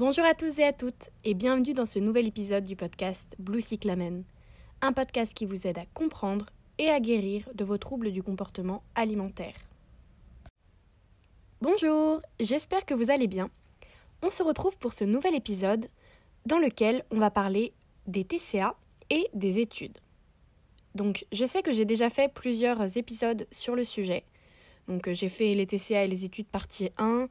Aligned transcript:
Bonjour 0.00 0.24
à 0.24 0.32
tous 0.32 0.58
et 0.58 0.64
à 0.64 0.72
toutes 0.72 1.10
et 1.26 1.34
bienvenue 1.34 1.74
dans 1.74 1.84
ce 1.84 1.98
nouvel 1.98 2.26
épisode 2.26 2.64
du 2.64 2.74
podcast 2.74 3.36
Blue 3.38 3.60
Cyclamen, 3.60 4.24
un 4.80 4.94
podcast 4.94 5.34
qui 5.34 5.44
vous 5.44 5.66
aide 5.66 5.76
à 5.76 5.84
comprendre 5.92 6.46
et 6.78 6.88
à 6.88 7.00
guérir 7.00 7.46
de 7.54 7.64
vos 7.64 7.76
troubles 7.76 8.10
du 8.10 8.22
comportement 8.22 8.82
alimentaire. 8.94 9.52
Bonjour, 11.60 12.22
j'espère 12.40 12.86
que 12.86 12.94
vous 12.94 13.10
allez 13.10 13.26
bien. 13.26 13.50
On 14.22 14.30
se 14.30 14.42
retrouve 14.42 14.74
pour 14.78 14.94
ce 14.94 15.04
nouvel 15.04 15.34
épisode 15.34 15.90
dans 16.46 16.58
lequel 16.58 17.04
on 17.10 17.18
va 17.18 17.30
parler 17.30 17.74
des 18.06 18.24
TCA 18.24 18.76
et 19.10 19.28
des 19.34 19.58
études. 19.58 19.98
Donc 20.94 21.26
je 21.30 21.44
sais 21.44 21.60
que 21.60 21.72
j'ai 21.72 21.84
déjà 21.84 22.08
fait 22.08 22.32
plusieurs 22.32 22.96
épisodes 22.96 23.46
sur 23.50 23.76
le 23.76 23.84
sujet. 23.84 24.24
Donc 24.88 25.10
j'ai 25.12 25.28
fait 25.28 25.52
les 25.52 25.66
TCA 25.66 26.04
et 26.04 26.08
les 26.08 26.24
études 26.24 26.46
partie 26.46 26.88
1, 26.96 27.28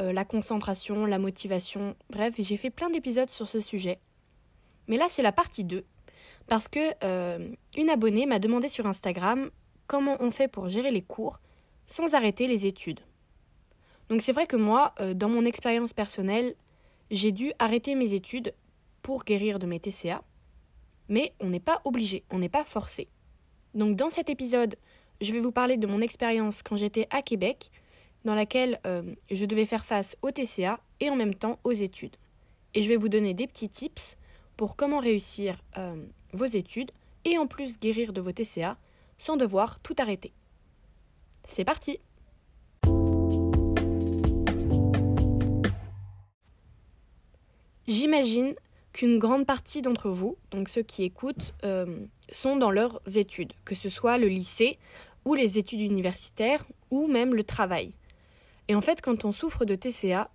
euh, 0.00 0.12
la 0.12 0.24
concentration, 0.24 1.06
la 1.06 1.18
motivation, 1.18 1.94
bref, 2.10 2.34
j'ai 2.38 2.56
fait 2.56 2.70
plein 2.70 2.90
d'épisodes 2.90 3.30
sur 3.30 3.48
ce 3.48 3.60
sujet. 3.60 4.00
Mais 4.88 4.96
là, 4.96 5.06
c'est 5.08 5.22
la 5.22 5.32
partie 5.32 5.64
2, 5.64 5.84
parce 6.46 6.68
que 6.68 6.92
euh, 7.02 7.50
une 7.76 7.90
abonnée 7.90 8.26
m'a 8.26 8.38
demandé 8.38 8.68
sur 8.68 8.86
Instagram 8.86 9.50
comment 9.86 10.16
on 10.20 10.30
fait 10.30 10.48
pour 10.48 10.68
gérer 10.68 10.90
les 10.90 11.02
cours 11.02 11.40
sans 11.86 12.14
arrêter 12.14 12.46
les 12.46 12.66
études. 12.66 13.00
Donc 14.08 14.20
c'est 14.20 14.32
vrai 14.32 14.46
que 14.46 14.56
moi, 14.56 14.94
euh, 15.00 15.14
dans 15.14 15.28
mon 15.28 15.44
expérience 15.44 15.92
personnelle, 15.92 16.54
j'ai 17.10 17.32
dû 17.32 17.52
arrêter 17.58 17.94
mes 17.94 18.14
études 18.14 18.54
pour 19.02 19.24
guérir 19.24 19.58
de 19.58 19.66
mes 19.66 19.80
TCA, 19.80 20.22
mais 21.08 21.34
on 21.40 21.48
n'est 21.48 21.60
pas 21.60 21.80
obligé, 21.84 22.24
on 22.30 22.38
n'est 22.38 22.48
pas 22.48 22.64
forcé. 22.64 23.08
Donc 23.74 23.96
dans 23.96 24.10
cet 24.10 24.28
épisode, 24.28 24.76
je 25.20 25.32
vais 25.32 25.40
vous 25.40 25.52
parler 25.52 25.76
de 25.76 25.86
mon 25.86 26.00
expérience 26.00 26.62
quand 26.62 26.76
j'étais 26.76 27.06
à 27.10 27.22
Québec, 27.22 27.70
dans 28.24 28.34
laquelle 28.34 28.80
euh, 28.86 29.02
je 29.30 29.44
devais 29.44 29.66
faire 29.66 29.84
face 29.84 30.16
au 30.22 30.30
TCA 30.30 30.80
et 31.00 31.10
en 31.10 31.16
même 31.16 31.34
temps 31.34 31.58
aux 31.64 31.72
études. 31.72 32.16
Et 32.74 32.82
je 32.82 32.88
vais 32.88 32.96
vous 32.96 33.08
donner 33.08 33.34
des 33.34 33.46
petits 33.46 33.68
tips 33.68 34.16
pour 34.56 34.76
comment 34.76 34.98
réussir 34.98 35.62
euh, 35.78 35.96
vos 36.32 36.46
études 36.46 36.90
et 37.24 37.38
en 37.38 37.46
plus 37.46 37.78
guérir 37.78 38.12
de 38.12 38.20
vos 38.20 38.32
TCA 38.32 38.76
sans 39.18 39.36
devoir 39.36 39.80
tout 39.80 39.94
arrêter. 39.98 40.32
C'est 41.44 41.64
parti 41.64 41.98
J'imagine 47.86 48.54
qu'une 48.94 49.18
grande 49.18 49.44
partie 49.44 49.82
d'entre 49.82 50.08
vous, 50.08 50.38
donc 50.50 50.70
ceux 50.70 50.82
qui 50.82 51.04
écoutent, 51.04 51.52
euh, 51.64 52.06
sont 52.30 52.56
dans 52.56 52.70
leurs 52.70 53.02
études, 53.16 53.52
que 53.64 53.74
ce 53.74 53.90
soit 53.90 54.16
le 54.16 54.28
lycée 54.28 54.78
ou 55.26 55.34
les 55.34 55.58
études 55.58 55.80
universitaires 55.80 56.64
ou 56.90 57.06
même 57.08 57.34
le 57.34 57.44
travail. 57.44 57.94
Et 58.68 58.74
en 58.74 58.80
fait, 58.80 59.00
quand 59.00 59.24
on 59.24 59.32
souffre 59.32 59.64
de 59.64 59.74
TCA, 59.74 60.30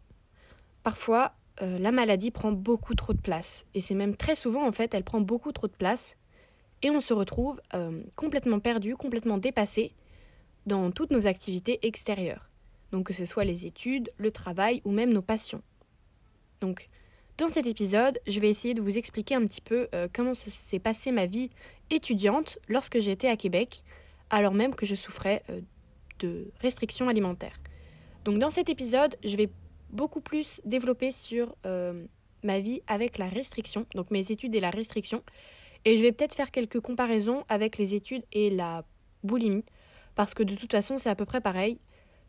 parfois 0.84 1.34
euh, 1.62 1.78
la 1.80 1.92
maladie 1.92 2.32
prend 2.32 2.52
beaucoup 2.52 2.96
trop 2.96 3.14
de 3.14 3.22
place. 3.22 3.66
Et 3.74 3.82
c'est 3.82 3.96
même 3.96 4.16
très 4.16 4.36
souvent, 4.36 4.66
en 4.66 4.72
fait, 4.72 4.94
elle 4.94 5.04
prend 5.04 5.22
beaucoup 5.22 5.52
trop 5.52 5.68
de 5.68 5.74
place. 5.74 6.16
Et 6.82 6.90
on 6.90 7.02
se 7.02 7.14
retrouve 7.14 7.62
euh, 7.74 8.02
complètement 8.16 8.60
perdu, 8.60 8.96
complètement 8.96 9.38
dépassé 9.38 9.94
dans 10.66 10.92
toutes 10.92 11.12
nos 11.12 11.28
activités 11.28 11.86
extérieures. 11.86 12.50
Donc 12.92 13.08
que 13.08 13.14
ce 13.14 13.26
soit 13.26 13.44
les 13.44 13.66
études, 13.66 14.12
le 14.18 14.32
travail 14.32 14.82
ou 14.86 14.92
même 14.92 15.12
nos 15.12 15.22
passions. 15.22 15.62
Donc, 16.62 16.90
dans 17.38 17.48
cet 17.48 17.66
épisode, 17.66 18.20
je 18.28 18.40
vais 18.40 18.50
essayer 18.50 18.74
de 18.74 18.82
vous 18.82 18.98
expliquer 18.98 19.36
un 19.36 19.46
petit 19.46 19.62
peu 19.62 19.88
euh, 19.94 20.08
comment 20.14 20.34
s'est 20.36 20.80
passée 20.80 21.12
ma 21.12 21.26
vie 21.26 21.50
étudiante 21.90 22.60
lorsque 22.68 23.00
j'étais 23.00 23.28
à 23.28 23.38
Québec, 23.38 23.84
alors 24.30 24.54
même 24.54 24.76
que 24.76 24.86
je 24.86 24.96
souffrais 24.96 25.44
de 26.20 26.52
restrictions 26.62 27.10
alimentaires. 27.10 27.58
Donc 28.30 28.38
dans 28.38 28.52
cet 28.52 28.70
épisode, 28.70 29.16
je 29.24 29.36
vais 29.36 29.50
beaucoup 29.90 30.22
plus 30.22 30.62
développer 30.64 31.12
sur 31.12 31.56
euh, 31.66 32.06
ma 32.44 32.60
vie 32.60 32.84
avec 32.86 33.18
la 33.18 33.26
restriction, 33.26 33.88
donc 33.96 34.12
mes 34.12 34.32
études 34.32 34.54
et 34.54 34.60
la 34.60 34.70
restriction. 34.70 35.24
Et 35.84 35.98
je 35.98 36.04
vais 36.04 36.12
peut-être 36.12 36.36
faire 36.36 36.52
quelques 36.52 36.80
comparaisons 36.80 37.44
avec 37.50 37.80
les 37.80 37.96
études 37.96 38.22
et 38.32 38.52
la 38.52 38.86
boulimie, 39.24 39.66
parce 40.14 40.36
que 40.36 40.44
de 40.44 40.54
toute 40.54 40.72
façon 40.72 41.00
c'est 41.00 41.10
à 41.10 41.16
peu 41.16 41.26
près 41.26 41.42
pareil. 41.42 41.80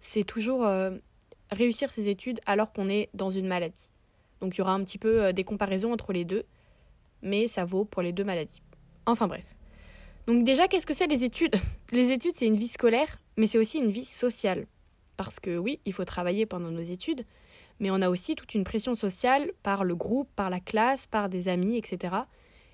C'est 0.01 0.25
toujours 0.25 0.65
euh, 0.65 0.93
réussir 1.51 1.93
ses 1.93 2.09
études 2.09 2.41
alors 2.47 2.73
qu'on 2.73 2.89
est 2.89 3.11
dans 3.13 3.29
une 3.29 3.47
maladie. 3.47 3.91
Donc 4.41 4.55
il 4.55 4.61
y 4.61 4.63
aura 4.63 4.73
un 4.73 4.83
petit 4.85 4.97
peu 4.97 5.25
euh, 5.25 5.33
des 5.33 5.45
comparaisons 5.45 5.93
entre 5.93 6.15
les 6.15 6.25
deux, 6.25 6.45
mais 7.21 7.47
ça 7.47 7.67
vaut 7.67 7.85
pour 7.85 8.01
les 8.01 8.15
deux 8.15 8.25
maladies. 8.25 8.63
Enfin 9.05 9.29
bref. 9.29 9.55
Donc 10.27 10.45
déjà, 10.45 10.67
qu'est-ce 10.67 10.87
que 10.87 10.95
c'est 10.95 11.09
les 11.09 11.25
études? 11.25 11.57
Les 11.93 12.11
études, 12.11 12.37
c'est 12.37 12.47
une 12.47 12.57
vie 12.57 12.69
scolaire, 12.69 13.21
mais 13.37 13.47
c'est 13.47 13.59
aussi 13.59 13.81
une 13.81 13.91
vie 13.91 14.07
sociale. 14.07 14.67
Parce 15.23 15.39
que 15.39 15.59
oui, 15.59 15.81
il 15.85 15.93
faut 15.93 16.07
travailler 16.07 16.47
pendant 16.47 16.71
nos 16.71 16.81
études, 16.81 17.27
mais 17.79 17.91
on 17.91 18.01
a 18.01 18.09
aussi 18.09 18.35
toute 18.37 18.55
une 18.55 18.65
pression 18.65 18.95
sociale 18.95 19.53
par 19.63 19.85
le 19.85 19.95
groupe, 19.95 20.31
par 20.35 20.49
la 20.49 20.61
classe, 20.61 21.07
par 21.07 21.29
des 21.29 21.49
amis, 21.49 21.77
etc. 21.77 22.17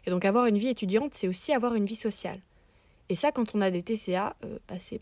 Et 0.07 0.13
donc 0.13 0.25
avoir 0.25 0.47
une 0.47 0.57
vie 0.57 0.69
étudiante, 0.69 1.13
c'est 1.13 1.27
aussi 1.27 1.53
avoir 1.53 1.75
une 1.75 1.87
vie 1.87 1.97
sociale. 1.97 2.39
Et 3.09 3.17
ça, 3.17 3.33
quand 3.33 3.57
on 3.57 3.61
a 3.61 3.73
des 3.73 3.83
TCA, 3.83 4.37
euh, 4.45 4.61
bah, 4.69 4.77
c'est 4.79 5.01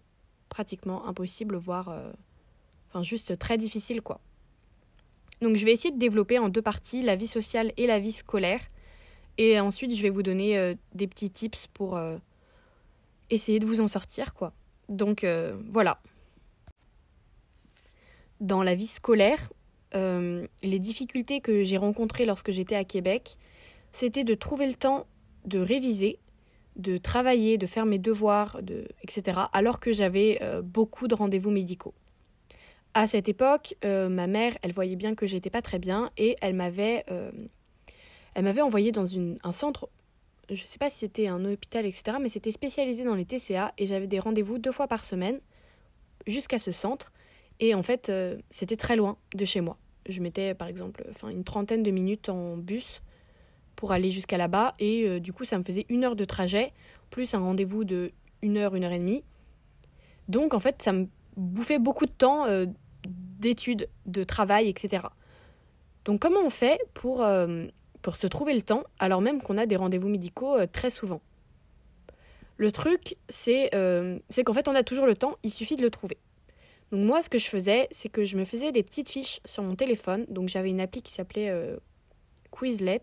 pratiquement 0.48 1.06
impossible, 1.06 1.56
voire 1.56 1.90
euh, 1.90 2.10
enfin 2.88 3.02
juste 3.02 3.38
très 3.38 3.58
difficile, 3.58 4.00
quoi. 4.00 4.22
Donc 5.42 5.56
je 5.56 5.66
vais 5.66 5.72
essayer 5.72 5.92
de 5.92 5.98
développer 5.98 6.38
en 6.38 6.48
deux 6.48 6.62
parties 6.62 7.02
la 7.02 7.14
vie 7.14 7.26
sociale 7.26 7.72
et 7.76 7.86
la 7.86 7.98
vie 7.98 8.12
scolaire. 8.12 8.62
Et 9.36 9.60
ensuite, 9.60 9.94
je 9.94 10.00
vais 10.00 10.08
vous 10.08 10.22
donner 10.22 10.56
euh, 10.56 10.74
des 10.94 11.06
petits 11.06 11.28
tips 11.28 11.66
pour 11.74 12.00
essayer 13.28 13.58
de 13.58 13.66
vous 13.66 13.82
en 13.82 13.86
sortir, 13.86 14.32
quoi. 14.32 14.54
Donc 14.88 15.26
voilà 15.68 16.00
dans 18.40 18.62
la 18.62 18.74
vie 18.74 18.86
scolaire, 18.86 19.50
euh, 19.94 20.46
les 20.62 20.78
difficultés 20.78 21.40
que 21.40 21.62
j'ai 21.62 21.76
rencontrées 21.76 22.24
lorsque 22.24 22.50
j'étais 22.50 22.74
à 22.74 22.84
Québec, 22.84 23.36
c'était 23.92 24.24
de 24.24 24.34
trouver 24.34 24.66
le 24.66 24.74
temps 24.74 25.06
de 25.44 25.58
réviser, 25.58 26.18
de 26.76 26.96
travailler, 26.96 27.58
de 27.58 27.66
faire 27.66 27.86
mes 27.86 27.98
devoirs, 27.98 28.60
de, 28.62 28.88
etc., 29.02 29.42
alors 29.52 29.78
que 29.78 29.92
j'avais 29.92 30.38
euh, 30.42 30.62
beaucoup 30.62 31.06
de 31.06 31.14
rendez-vous 31.14 31.50
médicaux. 31.50 31.94
À 32.94 33.06
cette 33.06 33.28
époque, 33.28 33.76
euh, 33.84 34.08
ma 34.08 34.26
mère, 34.26 34.56
elle 34.62 34.72
voyait 34.72 34.96
bien 34.96 35.14
que 35.14 35.26
j'étais 35.26 35.50
pas 35.50 35.62
très 35.62 35.78
bien 35.78 36.10
et 36.16 36.36
elle 36.40 36.54
m'avait, 36.54 37.04
elle 38.34 38.44
m'avait 38.44 38.62
envoyé 38.62 38.90
dans 38.90 39.06
une, 39.06 39.38
un 39.44 39.52
centre, 39.52 39.88
je 40.50 40.64
sais 40.64 40.78
pas 40.78 40.90
si 40.90 40.98
c'était 40.98 41.28
un 41.28 41.44
hôpital, 41.44 41.86
etc., 41.86 42.18
mais 42.20 42.28
c'était 42.28 42.52
spécialisé 42.52 43.04
dans 43.04 43.14
les 43.14 43.24
TCA 43.24 43.72
et 43.78 43.86
j'avais 43.86 44.06
des 44.06 44.18
rendez-vous 44.18 44.58
deux 44.58 44.72
fois 44.72 44.88
par 44.88 45.04
semaine 45.04 45.40
jusqu'à 46.26 46.58
ce 46.58 46.72
centre. 46.72 47.12
Et 47.60 47.74
en 47.74 47.82
fait, 47.82 48.08
euh, 48.08 48.36
c'était 48.50 48.76
très 48.76 48.96
loin 48.96 49.16
de 49.34 49.44
chez 49.44 49.60
moi. 49.60 49.76
Je 50.06 50.20
mettais 50.20 50.54
par 50.54 50.68
exemple 50.68 51.04
une 51.30 51.44
trentaine 51.44 51.82
de 51.82 51.90
minutes 51.90 52.28
en 52.28 52.56
bus 52.56 53.02
pour 53.76 53.92
aller 53.92 54.10
jusqu'à 54.10 54.36
là-bas. 54.36 54.74
Et 54.78 55.08
euh, 55.08 55.20
du 55.20 55.32
coup, 55.32 55.44
ça 55.44 55.58
me 55.58 55.64
faisait 55.64 55.86
une 55.88 56.04
heure 56.04 56.16
de 56.16 56.24
trajet, 56.24 56.72
plus 57.10 57.34
un 57.34 57.38
rendez-vous 57.38 57.84
de 57.84 58.12
une 58.42 58.58
heure, 58.58 58.74
une 58.74 58.84
heure 58.84 58.92
et 58.92 58.98
demie. 58.98 59.24
Donc 60.28 60.54
en 60.54 60.60
fait, 60.60 60.82
ça 60.82 60.92
me 60.92 61.06
bouffait 61.36 61.78
beaucoup 61.78 62.06
de 62.06 62.12
temps 62.12 62.46
euh, 62.46 62.66
d'études, 63.06 63.88
de 64.06 64.24
travail, 64.24 64.68
etc. 64.68 65.04
Donc 66.04 66.20
comment 66.20 66.40
on 66.44 66.50
fait 66.50 66.78
pour, 66.92 67.26
pour 68.02 68.16
se 68.16 68.26
trouver 68.26 68.54
le 68.54 68.60
temps 68.60 68.84
alors 68.98 69.22
même 69.22 69.40
qu'on 69.40 69.56
a 69.56 69.64
des 69.64 69.76
rendez-vous 69.76 70.08
médicaux 70.08 70.54
très 70.66 70.90
souvent? 70.90 71.22
Le 72.58 72.70
truc, 72.72 73.16
c'est 73.28 73.70
qu'en 73.72 74.52
fait, 74.52 74.68
on 74.68 74.74
a 74.74 74.82
toujours 74.82 75.06
le 75.06 75.16
temps, 75.16 75.36
il 75.42 75.50
suffit 75.50 75.76
de 75.76 75.82
le 75.82 75.90
trouver. 75.90 76.18
Donc 76.92 77.06
moi, 77.06 77.22
ce 77.22 77.28
que 77.28 77.38
je 77.38 77.46
faisais, 77.48 77.88
c'est 77.90 78.08
que 78.08 78.24
je 78.24 78.36
me 78.36 78.44
faisais 78.44 78.72
des 78.72 78.82
petites 78.82 79.08
fiches 79.08 79.40
sur 79.44 79.62
mon 79.62 79.74
téléphone. 79.74 80.26
Donc 80.28 80.48
j'avais 80.48 80.70
une 80.70 80.80
appli 80.80 81.02
qui 81.02 81.12
s'appelait 81.12 81.48
euh, 81.48 81.76
Quizlet, 82.52 83.02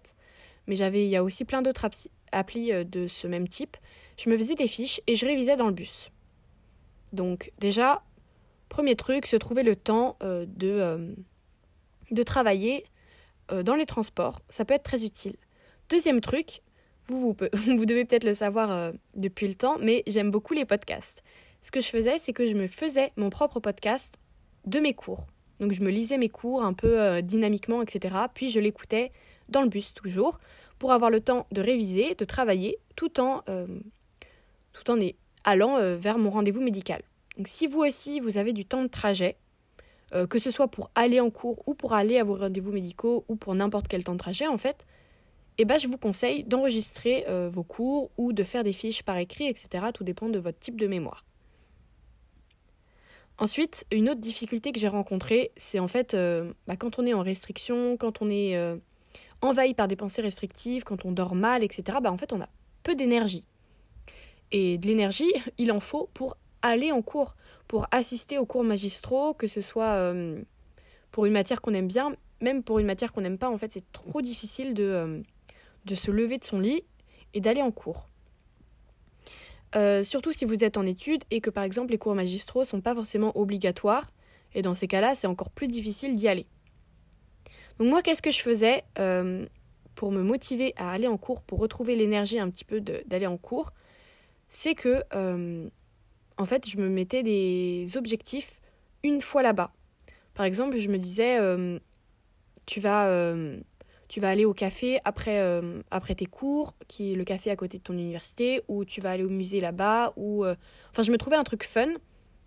mais 0.67 0.75
j'avais, 0.75 1.05
il 1.05 1.09
y 1.09 1.15
a 1.15 1.23
aussi 1.23 1.45
plein 1.45 1.61
d'autres 1.61 1.85
applis 2.31 2.71
euh, 2.71 2.83
de 2.83 3.07
ce 3.07 3.27
même 3.27 3.47
type. 3.47 3.77
Je 4.17 4.29
me 4.29 4.37
faisais 4.37 4.55
des 4.55 4.67
fiches 4.67 5.01
et 5.07 5.15
je 5.15 5.25
révisais 5.25 5.57
dans 5.57 5.67
le 5.67 5.73
bus. 5.73 6.11
Donc 7.11 7.51
déjà, 7.59 8.03
premier 8.69 8.95
truc, 8.95 9.25
se 9.25 9.35
trouver 9.35 9.63
le 9.63 9.75
temps 9.75 10.17
euh, 10.23 10.45
de, 10.47 11.15
de 12.11 12.23
travailler 12.23 12.85
dans 13.65 13.75
les 13.75 13.85
transports. 13.85 14.39
Ça 14.47 14.63
peut 14.63 14.73
être 14.73 14.83
très 14.83 15.03
utile. 15.03 15.35
Deuxième 15.89 16.21
truc, 16.21 16.61
vous, 17.07 17.19
vous, 17.19 17.35
vous 17.75 17.85
devez 17.85 18.05
peut-être 18.05 18.23
le 18.23 18.33
savoir 18.33 18.93
depuis 19.15 19.49
le 19.49 19.55
temps, 19.55 19.77
mais 19.81 20.03
j'aime 20.07 20.31
beaucoup 20.31 20.53
les 20.53 20.63
podcasts 20.63 21.21
ce 21.61 21.71
que 21.71 21.79
je 21.79 21.87
faisais, 21.87 22.17
c'est 22.17 22.33
que 22.33 22.47
je 22.47 22.55
me 22.55 22.67
faisais 22.67 23.11
mon 23.17 23.29
propre 23.29 23.59
podcast 23.59 24.17
de 24.65 24.79
mes 24.79 24.93
cours. 24.93 25.25
Donc 25.59 25.73
je 25.73 25.81
me 25.81 25.91
lisais 25.91 26.17
mes 26.17 26.27
cours 26.27 26.63
un 26.63 26.73
peu 26.73 26.99
euh, 26.99 27.21
dynamiquement, 27.21 27.83
etc. 27.83 28.15
Puis 28.33 28.49
je 28.49 28.59
l'écoutais 28.59 29.11
dans 29.47 29.61
le 29.61 29.69
bus 29.69 29.93
toujours 29.93 30.39
pour 30.79 30.91
avoir 30.91 31.11
le 31.11 31.21
temps 31.21 31.45
de 31.51 31.61
réviser, 31.61 32.15
de 32.15 32.25
travailler, 32.25 32.79
tout 32.95 33.19
en, 33.19 33.43
euh, 33.47 33.67
tout 34.73 34.89
en 34.89 34.97
allant 35.43 35.77
euh, 35.77 35.95
vers 35.95 36.17
mon 36.17 36.31
rendez-vous 36.31 36.61
médical. 36.61 37.03
Donc 37.37 37.47
si 37.47 37.67
vous 37.67 37.81
aussi, 37.81 38.19
vous 38.19 38.39
avez 38.39 38.53
du 38.53 38.65
temps 38.65 38.81
de 38.81 38.89
trajet, 38.89 39.37
que 40.29 40.39
ce 40.39 40.51
soit 40.51 40.67
pour 40.67 40.91
aller 40.93 41.21
en 41.21 41.29
cours 41.29 41.63
ou 41.67 41.73
pour 41.73 41.93
aller 41.93 42.19
à 42.19 42.25
vos 42.25 42.35
rendez-vous 42.35 42.73
médicaux 42.73 43.23
ou 43.29 43.37
pour 43.37 43.55
n'importe 43.55 43.87
quel 43.87 44.03
temps 44.03 44.11
de 44.11 44.17
trajet 44.17 44.45
en 44.45 44.57
fait, 44.57 44.85
eh 45.57 45.63
ben, 45.63 45.79
je 45.79 45.87
vous 45.87 45.97
conseille 45.97 46.43
d'enregistrer 46.43 47.25
vos 47.49 47.63
cours 47.63 48.11
ou 48.17 48.33
de 48.33 48.43
faire 48.43 48.65
des 48.65 48.73
fiches 48.73 49.03
par 49.03 49.15
écrit, 49.15 49.47
etc. 49.47 49.85
Tout 49.93 50.03
dépend 50.03 50.27
de 50.27 50.37
votre 50.37 50.59
type 50.59 50.77
de 50.77 50.85
mémoire. 50.85 51.23
Ensuite, 53.41 53.85
une 53.91 54.07
autre 54.07 54.19
difficulté 54.19 54.71
que 54.71 54.79
j'ai 54.79 54.87
rencontrée, 54.87 55.49
c'est 55.57 55.79
en 55.79 55.87
fait 55.87 56.13
euh, 56.13 56.53
bah, 56.67 56.75
quand 56.75 56.99
on 56.99 57.07
est 57.07 57.15
en 57.15 57.23
restriction, 57.23 57.97
quand 57.97 58.21
on 58.21 58.29
est 58.29 58.55
euh, 58.55 58.77
envahi 59.41 59.73
par 59.73 59.87
des 59.87 59.95
pensées 59.95 60.21
restrictives, 60.21 60.83
quand 60.83 61.05
on 61.05 61.11
dort 61.11 61.33
mal, 61.33 61.63
etc., 61.63 61.97
bah, 62.03 62.11
en 62.11 62.17
fait 62.17 62.33
on 62.33 62.41
a 62.41 62.47
peu 62.83 62.93
d'énergie. 62.93 63.43
Et 64.51 64.77
de 64.77 64.85
l'énergie, 64.85 65.33
il 65.57 65.71
en 65.71 65.79
faut 65.79 66.07
pour 66.13 66.37
aller 66.61 66.91
en 66.91 67.01
cours, 67.01 67.35
pour 67.67 67.87
assister 67.89 68.37
aux 68.37 68.45
cours 68.45 68.63
magistraux, 68.63 69.33
que 69.33 69.47
ce 69.47 69.61
soit 69.61 69.95
euh, 69.95 70.39
pour 71.09 71.25
une 71.25 71.33
matière 71.33 71.61
qu'on 71.61 71.73
aime 71.73 71.87
bien, 71.87 72.15
même 72.41 72.61
pour 72.61 72.77
une 72.77 72.85
matière 72.85 73.11
qu'on 73.11 73.21
n'aime 73.21 73.39
pas, 73.39 73.49
en 73.49 73.57
fait 73.57 73.73
c'est 73.73 73.91
trop 73.91 74.21
difficile 74.21 74.75
de, 74.75 75.23
de 75.85 75.95
se 75.95 76.11
lever 76.11 76.37
de 76.37 76.43
son 76.43 76.59
lit 76.59 76.83
et 77.33 77.41
d'aller 77.41 77.63
en 77.63 77.71
cours. 77.71 78.10
Euh, 79.75 80.03
surtout 80.03 80.31
si 80.31 80.45
vous 80.45 80.63
êtes 80.63 80.77
en 80.77 80.85
études 80.85 81.23
et 81.31 81.39
que 81.39 81.49
par 81.49 81.63
exemple 81.63 81.91
les 81.91 81.97
cours 81.97 82.13
magistraux 82.13 82.65
sont 82.65 82.81
pas 82.81 82.93
forcément 82.93 83.37
obligatoires. 83.37 84.11
Et 84.53 84.61
dans 84.61 84.73
ces 84.73 84.87
cas-là, 84.87 85.15
c'est 85.15 85.27
encore 85.27 85.49
plus 85.49 85.67
difficile 85.67 86.15
d'y 86.15 86.27
aller. 86.27 86.45
Donc 87.79 87.89
moi, 87.89 88.01
qu'est-ce 88.01 88.21
que 88.21 88.31
je 88.31 88.41
faisais 88.41 88.83
euh, 88.99 89.45
pour 89.95 90.11
me 90.11 90.21
motiver 90.21 90.73
à 90.75 90.91
aller 90.91 91.07
en 91.07 91.17
cours, 91.17 91.41
pour 91.41 91.59
retrouver 91.59 91.95
l'énergie 91.95 92.37
un 92.37 92.49
petit 92.49 92.65
peu 92.65 92.81
d'aller 92.81 93.27
en 93.27 93.37
cours 93.37 93.71
C'est 94.49 94.75
que, 94.75 95.03
euh, 95.13 95.69
en 96.37 96.45
fait, 96.45 96.67
je 96.69 96.77
me 96.77 96.89
mettais 96.89 97.23
des 97.23 97.87
objectifs 97.95 98.59
une 99.03 99.21
fois 99.21 99.41
là-bas. 99.41 99.71
Par 100.33 100.45
exemple, 100.45 100.77
je 100.77 100.89
me 100.89 100.97
disais, 100.97 101.37
tu 102.65 102.81
vas 102.81 103.07
tu 104.11 104.19
vas 104.19 104.29
aller 104.29 104.43
au 104.43 104.53
café 104.53 104.99
après, 105.05 105.39
euh, 105.39 105.81
après 105.89 106.15
tes 106.15 106.25
cours, 106.25 106.73
qui 106.89 107.13
est 107.13 107.15
le 107.15 107.23
café 107.23 107.49
à 107.49 107.55
côté 107.55 107.77
de 107.77 107.83
ton 107.83 107.93
université, 107.93 108.61
ou 108.67 108.83
tu 108.83 108.99
vas 108.99 109.11
aller 109.11 109.23
au 109.23 109.29
musée 109.29 109.61
là-bas, 109.61 110.11
ou... 110.17 110.43
Euh, 110.43 110.53
enfin, 110.89 111.01
je 111.01 111.13
me 111.13 111.17
trouvais 111.17 111.37
un 111.37 111.45
truc 111.45 111.63
fun 111.63 111.87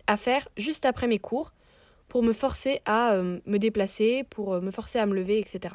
à 0.05 0.15
faire 0.15 0.47
juste 0.57 0.85
après 0.85 1.07
mes 1.07 1.17
cours 1.17 1.53
pour 2.07 2.21
me 2.21 2.33
forcer 2.33 2.81
à 2.85 3.13
euh, 3.13 3.39
me 3.47 3.57
déplacer, 3.57 4.23
pour 4.29 4.61
me 4.61 4.69
forcer 4.69 4.99
à 4.99 5.07
me 5.07 5.15
lever, 5.15 5.39
etc. 5.39 5.73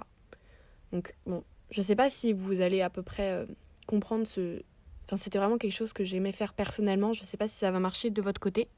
Donc, 0.92 1.12
bon, 1.26 1.42
je 1.72 1.82
sais 1.82 1.96
pas 1.96 2.08
si 2.08 2.32
vous 2.32 2.60
allez 2.60 2.82
à 2.82 2.88
peu 2.88 3.02
près 3.02 3.44
comprendre 3.88 4.28
ce... 4.28 4.62
Enfin, 5.06 5.16
c'était 5.16 5.40
vraiment 5.40 5.58
quelque 5.58 5.74
chose 5.74 5.92
que 5.92 6.04
j'aimais 6.04 6.30
faire 6.30 6.54
personnellement, 6.54 7.12
je 7.14 7.24
sais 7.24 7.36
pas 7.36 7.48
si 7.48 7.56
ça 7.56 7.72
va 7.72 7.80
marcher 7.80 8.10
de 8.10 8.22
votre 8.22 8.40
côté. 8.40 8.68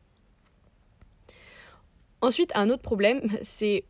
Ensuite, 2.22 2.52
un 2.54 2.70
autre 2.70 2.80
problème, 2.80 3.20
c'est 3.42 3.84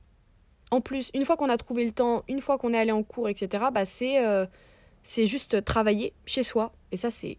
en 0.73 0.81
plus, 0.81 1.11
une 1.13 1.27
fois 1.27 1.37
qu'on 1.37 1.51
a 1.51 1.59
trouvé 1.59 1.85
le 1.85 1.93
temps, 1.93 2.25
une 2.29 2.41
fois 2.41 2.57
qu'on 2.57 2.73
est 2.73 2.79
allé 2.79 2.93
en 2.93 3.03
cours, 3.03 3.29
etc., 3.29 3.65
bah 3.75 3.83
euh, 4.01 4.47
c'est 5.03 5.27
juste 5.27 5.63
travailler 5.67 6.15
chez 6.25 6.43
soi. 6.43 6.73
Et 6.93 6.97
ça, 6.97 7.11
c'est 7.11 7.37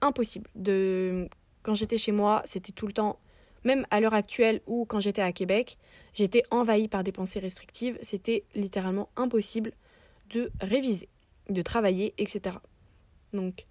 impossible. 0.00 0.48
De... 0.54 1.28
Quand 1.62 1.74
j'étais 1.74 1.98
chez 1.98 2.12
moi, 2.12 2.40
c'était 2.46 2.72
tout 2.72 2.86
le 2.86 2.94
temps, 2.94 3.18
même 3.64 3.86
à 3.90 4.00
l'heure 4.00 4.14
actuelle 4.14 4.62
ou 4.66 4.86
quand 4.86 5.00
j'étais 5.00 5.20
à 5.20 5.32
Québec, 5.32 5.76
j'étais 6.14 6.44
envahie 6.50 6.88
par 6.88 7.04
des 7.04 7.12
pensées 7.12 7.40
restrictives. 7.40 7.98
C'était 8.00 8.44
littéralement 8.54 9.10
impossible 9.16 9.72
de 10.30 10.50
réviser, 10.62 11.10
de 11.50 11.60
travailler, 11.60 12.14
etc. 12.16 12.56
Donc, 13.34 13.66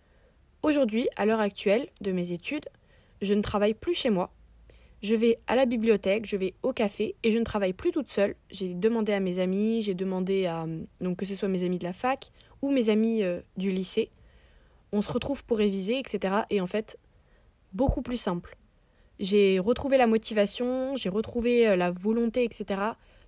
aujourd'hui, 0.61 1.09
à 1.15 1.25
l'heure 1.25 1.39
actuelle 1.39 1.89
de 2.01 2.11
mes 2.11 2.33
études, 2.33 2.69
je 3.23 3.33
ne 3.33 3.41
travaille 3.41 3.73
plus 3.73 3.95
chez 3.95 4.11
moi 4.11 4.31
je 5.01 5.15
vais 5.15 5.39
à 5.47 5.55
la 5.55 5.65
bibliothèque, 5.65 6.25
je 6.25 6.37
vais 6.37 6.53
au 6.61 6.73
café 6.73 7.15
et 7.23 7.31
je 7.31 7.37
ne 7.37 7.43
travaille 7.43 7.73
plus 7.73 7.91
toute 7.91 8.09
seule. 8.09 8.35
J'ai 8.51 8.73
demandé 8.73 9.13
à 9.13 9.19
mes 9.19 9.39
amis, 9.39 9.81
j'ai 9.81 9.95
demandé 9.95 10.45
à 10.45 10.67
donc 10.99 11.17
que 11.17 11.25
ce 11.25 11.35
soit 11.35 11.47
mes 11.47 11.63
amis 11.63 11.79
de 11.79 11.83
la 11.83 11.93
fac 11.93 12.31
ou 12.61 12.71
mes 12.71 12.89
amis 12.89 13.23
euh, 13.23 13.41
du 13.57 13.71
lycée. 13.71 14.11
On 14.91 15.01
se 15.01 15.11
retrouve 15.11 15.43
pour 15.43 15.57
réviser, 15.57 15.97
etc. 15.97 16.41
Et 16.49 16.61
en 16.61 16.67
fait, 16.67 16.99
beaucoup 17.73 18.01
plus 18.01 18.17
simple. 18.17 18.57
J'ai 19.19 19.59
retrouvé 19.59 19.97
la 19.97 20.07
motivation, 20.07 20.95
j'ai 20.95 21.09
retrouvé 21.09 21.67
euh, 21.67 21.75
la 21.75 21.91
volonté, 21.91 22.43
etc. 22.43 22.81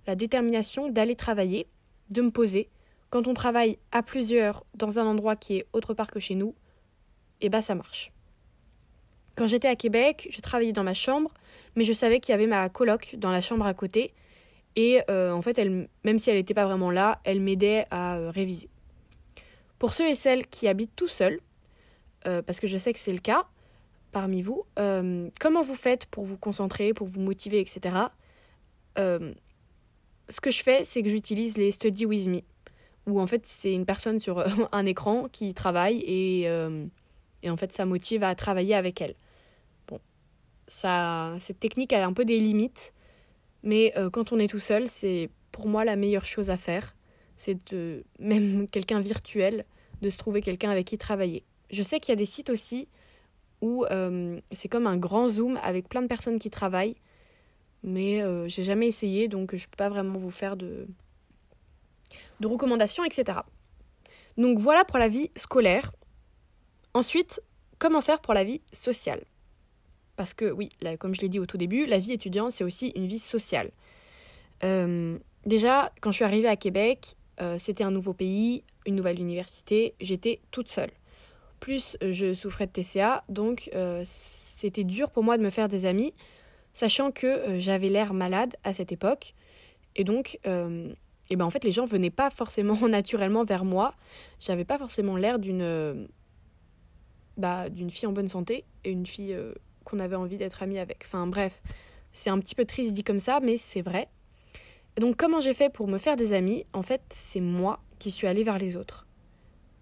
La 0.06 0.14
détermination 0.14 0.88
d'aller 0.88 1.16
travailler, 1.16 1.66
de 2.10 2.22
me 2.22 2.30
poser. 2.30 2.68
Quand 3.10 3.26
on 3.26 3.34
travaille 3.34 3.78
à 3.90 4.02
plusieurs 4.02 4.64
dans 4.74 4.98
un 4.98 5.06
endroit 5.06 5.34
qui 5.34 5.56
est 5.56 5.66
autre 5.72 5.94
part 5.94 6.10
que 6.10 6.20
chez 6.20 6.34
nous, 6.34 6.54
et 7.40 7.46
eh 7.46 7.48
bah 7.48 7.62
ça 7.62 7.74
marche. 7.74 8.12
Quand 9.34 9.48
j'étais 9.48 9.68
à 9.68 9.76
Québec, 9.76 10.28
je 10.30 10.40
travaillais 10.40 10.72
dans 10.72 10.84
ma 10.84 10.94
chambre, 10.94 11.32
mais 11.76 11.84
je 11.84 11.92
savais 11.92 12.20
qu'il 12.20 12.32
y 12.32 12.34
avait 12.34 12.46
ma 12.46 12.68
coloc 12.68 13.16
dans 13.18 13.30
la 13.30 13.40
chambre 13.40 13.66
à 13.66 13.74
côté. 13.74 14.14
Et 14.76 15.02
euh, 15.08 15.32
en 15.32 15.42
fait, 15.42 15.58
elle, 15.58 15.88
même 16.04 16.18
si 16.18 16.30
elle 16.30 16.36
n'était 16.36 16.54
pas 16.54 16.64
vraiment 16.64 16.90
là, 16.90 17.20
elle 17.24 17.40
m'aidait 17.40 17.86
à 17.90 18.16
euh, 18.16 18.30
réviser. 18.30 18.68
Pour 19.78 19.94
ceux 19.94 20.08
et 20.08 20.14
celles 20.14 20.46
qui 20.46 20.68
habitent 20.68 20.96
tout 20.96 21.08
seuls, 21.08 21.40
euh, 22.26 22.42
parce 22.42 22.58
que 22.58 22.66
je 22.66 22.78
sais 22.78 22.92
que 22.92 22.98
c'est 22.98 23.12
le 23.12 23.18
cas 23.18 23.46
parmi 24.12 24.42
vous, 24.42 24.64
comment 25.40 25.62
vous 25.62 25.74
faites 25.74 26.06
pour 26.06 26.24
vous 26.24 26.38
concentrer, 26.38 26.94
pour 26.94 27.08
vous 27.08 27.20
motiver, 27.20 27.58
etc. 27.58 27.96
ce 28.96 30.40
que 30.40 30.52
je 30.52 30.62
fais, 30.62 30.84
c'est 30.84 31.02
que 31.02 31.08
j'utilise 31.08 31.56
les 31.56 31.72
Study 31.72 32.06
With 32.06 32.28
Me, 32.28 32.40
où 33.08 33.20
en 33.20 33.26
fait 33.26 33.44
c'est 33.44 33.74
une 33.74 33.84
personne 33.84 34.20
sur 34.20 34.44
un 34.72 34.86
écran 34.86 35.26
qui 35.32 35.52
travaille 35.52 35.98
et, 35.98 36.42
et 37.42 37.50
en 37.50 37.56
fait 37.56 37.72
ça 37.72 37.86
motive 37.86 38.22
à 38.22 38.36
travailler 38.36 38.76
avec 38.76 39.00
elle 39.00 39.16
ça, 40.66 41.34
cette 41.40 41.60
technique 41.60 41.92
a 41.92 42.06
un 42.06 42.12
peu 42.12 42.24
des 42.24 42.40
limites, 42.40 42.92
mais 43.62 43.92
euh, 43.96 44.10
quand 44.10 44.32
on 44.32 44.38
est 44.38 44.48
tout 44.48 44.58
seul, 44.58 44.88
c'est 44.88 45.30
pour 45.52 45.66
moi 45.66 45.84
la 45.84 45.96
meilleure 45.96 46.24
chose 46.24 46.50
à 46.50 46.56
faire. 46.56 46.94
C'est 47.36 47.58
de, 47.72 48.04
même 48.18 48.68
quelqu'un 48.68 49.00
virtuel, 49.00 49.64
de 50.02 50.10
se 50.10 50.18
trouver 50.18 50.42
quelqu'un 50.42 50.70
avec 50.70 50.86
qui 50.86 50.98
travailler. 50.98 51.44
Je 51.70 51.82
sais 51.82 52.00
qu'il 52.00 52.12
y 52.12 52.12
a 52.12 52.16
des 52.16 52.26
sites 52.26 52.50
aussi 52.50 52.88
où 53.60 53.84
euh, 53.86 54.40
c'est 54.52 54.68
comme 54.68 54.86
un 54.86 54.96
grand 54.96 55.28
zoom 55.28 55.58
avec 55.62 55.88
plein 55.88 56.02
de 56.02 56.06
personnes 56.06 56.38
qui 56.38 56.50
travaillent, 56.50 56.96
mais 57.82 58.22
euh, 58.22 58.46
j'ai 58.48 58.62
jamais 58.62 58.86
essayé, 58.86 59.28
donc 59.28 59.54
je 59.54 59.66
peux 59.66 59.76
pas 59.76 59.88
vraiment 59.88 60.18
vous 60.18 60.30
faire 60.30 60.56
de, 60.56 60.86
de 62.40 62.46
recommandations, 62.46 63.04
etc. 63.04 63.38
Donc 64.36 64.58
voilà 64.58 64.84
pour 64.84 64.98
la 64.98 65.08
vie 65.08 65.30
scolaire. 65.36 65.92
Ensuite, 66.92 67.40
comment 67.78 68.00
faire 68.00 68.20
pour 68.20 68.34
la 68.34 68.44
vie 68.44 68.60
sociale? 68.72 69.24
Parce 70.16 70.34
que 70.34 70.50
oui, 70.50 70.68
comme 70.98 71.14
je 71.14 71.20
l'ai 71.20 71.28
dit 71.28 71.38
au 71.38 71.46
tout 71.46 71.56
début, 71.56 71.86
la 71.86 71.98
vie 71.98 72.12
étudiante, 72.12 72.52
c'est 72.52 72.64
aussi 72.64 72.92
une 72.94 73.06
vie 73.06 73.18
sociale. 73.18 73.70
Euh, 74.62 75.18
déjà, 75.44 75.92
quand 76.00 76.10
je 76.10 76.16
suis 76.16 76.24
arrivée 76.24 76.48
à 76.48 76.56
Québec, 76.56 77.16
euh, 77.40 77.56
c'était 77.58 77.84
un 77.84 77.90
nouveau 77.90 78.12
pays, 78.12 78.62
une 78.86 78.94
nouvelle 78.94 79.20
université, 79.20 79.94
j'étais 80.00 80.40
toute 80.50 80.70
seule. 80.70 80.90
Plus 81.60 81.96
euh, 82.02 82.12
je 82.12 82.34
souffrais 82.34 82.66
de 82.66 82.72
TCA, 82.72 83.24
donc 83.28 83.70
c'était 84.04 84.84
dur 84.84 85.10
pour 85.10 85.24
moi 85.24 85.36
de 85.36 85.42
me 85.42 85.50
faire 85.50 85.68
des 85.68 85.84
amis, 85.84 86.14
sachant 86.72 87.10
que 87.10 87.58
j'avais 87.58 87.88
l'air 87.88 88.14
malade 88.14 88.56
à 88.64 88.74
cette 88.74 88.92
époque. 88.92 89.34
Et 89.96 90.04
donc, 90.04 90.38
et 91.30 91.36
ben 91.36 91.44
en 91.44 91.50
fait, 91.50 91.64
les 91.64 91.70
gens 91.70 91.86
venaient 91.86 92.10
pas 92.10 92.30
forcément 92.30 92.88
naturellement 92.88 93.44
vers 93.44 93.64
moi. 93.64 93.94
J'avais 94.40 94.64
pas 94.64 94.78
forcément 94.78 95.16
l'air 95.16 95.38
d'une 95.38 96.08
bah, 97.36 97.68
d'une 97.68 97.90
fille 97.90 98.06
en 98.06 98.12
bonne 98.12 98.28
santé 98.28 98.64
et 98.84 98.90
une 98.90 99.06
fille 99.06 99.36
qu'on 99.84 99.98
avait 99.98 100.16
envie 100.16 100.36
d'être 100.36 100.62
amis 100.62 100.78
avec. 100.78 101.02
Enfin 101.04 101.26
bref, 101.26 101.62
c'est 102.12 102.30
un 102.30 102.38
petit 102.38 102.54
peu 102.54 102.64
triste 102.64 102.94
dit 102.94 103.04
comme 103.04 103.18
ça, 103.18 103.40
mais 103.40 103.56
c'est 103.56 103.82
vrai. 103.82 104.08
Et 104.96 105.00
donc 105.00 105.16
comment 105.16 105.40
j'ai 105.40 105.54
fait 105.54 105.70
pour 105.70 105.88
me 105.88 105.98
faire 105.98 106.16
des 106.16 106.32
amis? 106.32 106.66
En 106.72 106.82
fait, 106.82 107.02
c'est 107.10 107.40
moi 107.40 107.80
qui 107.98 108.10
suis 108.10 108.26
allée 108.26 108.44
vers 108.44 108.58
les 108.58 108.76
autres. 108.76 109.06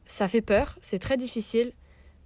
Ça 0.06 0.28
fait 0.28 0.42
peur, 0.42 0.78
c'est 0.82 0.98
très 0.98 1.16
difficile, 1.16 1.72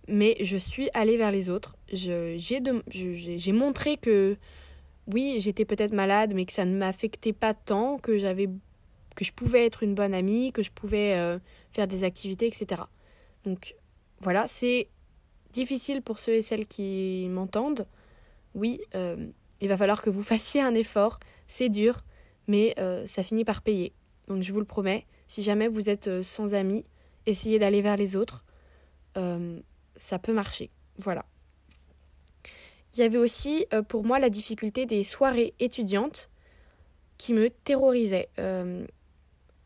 mais 0.09 0.37
je 0.40 0.56
suis 0.56 0.88
allée 0.95 1.16
vers 1.16 1.30
les 1.30 1.49
autres. 1.49 1.76
J'ai 1.92 3.52
montré 3.52 3.97
que 3.97 4.37
oui, 5.06 5.37
j'étais 5.38 5.64
peut-être 5.64 5.92
malade, 5.92 6.33
mais 6.35 6.47
que 6.47 6.52
ça 6.52 6.64
ne 6.64 6.76
m'affectait 6.76 7.33
pas 7.33 7.54
tant, 7.54 7.99
que 7.99 8.18
j'avais 8.18 8.49
que 9.14 9.25
je 9.25 9.33
pouvais 9.33 9.64
être 9.64 9.83
une 9.83 9.95
bonne 9.95 10.12
amie, 10.14 10.52
que 10.52 10.62
je 10.62 10.71
pouvais 10.71 11.14
euh, 11.14 11.38
faire 11.73 11.88
des 11.88 12.04
activités, 12.04 12.47
etc. 12.47 12.83
Donc 13.45 13.75
voilà, 14.21 14.47
c'est 14.47 14.88
difficile 15.52 16.02
pour 16.02 16.18
ceux 16.18 16.34
et 16.34 16.42
celles 16.42 16.66
qui 16.66 17.26
m'entendent. 17.30 17.86
Oui, 18.54 18.80
euh, 18.94 19.16
il 19.60 19.68
va 19.68 19.76
falloir 19.76 20.02
que 20.02 20.10
vous 20.10 20.22
fassiez 20.22 20.60
un 20.60 20.74
effort, 20.74 21.18
c'est 21.46 21.68
dur, 21.68 22.04
mais 22.46 22.74
euh, 22.78 23.06
ça 23.06 23.22
finit 23.22 23.44
par 23.44 23.62
payer. 23.62 23.92
Donc 24.28 24.42
je 24.42 24.52
vous 24.52 24.60
le 24.60 24.66
promets, 24.66 25.06
si 25.26 25.42
jamais 25.42 25.68
vous 25.68 25.88
êtes 25.90 26.08
euh, 26.08 26.22
sans 26.22 26.54
amis, 26.54 26.84
essayez 27.26 27.58
d'aller 27.58 27.82
vers 27.82 27.96
les 27.96 28.16
autres. 28.16 28.44
ça 29.96 30.18
peut 30.18 30.34
marcher. 30.34 30.70
Voilà. 30.98 31.24
Il 32.94 33.00
y 33.00 33.02
avait 33.02 33.18
aussi 33.18 33.66
pour 33.88 34.04
moi 34.04 34.18
la 34.18 34.30
difficulté 34.30 34.84
des 34.86 35.02
soirées 35.04 35.54
étudiantes 35.58 36.30
qui 37.18 37.32
me 37.32 37.48
terrorisaient. 37.50 38.28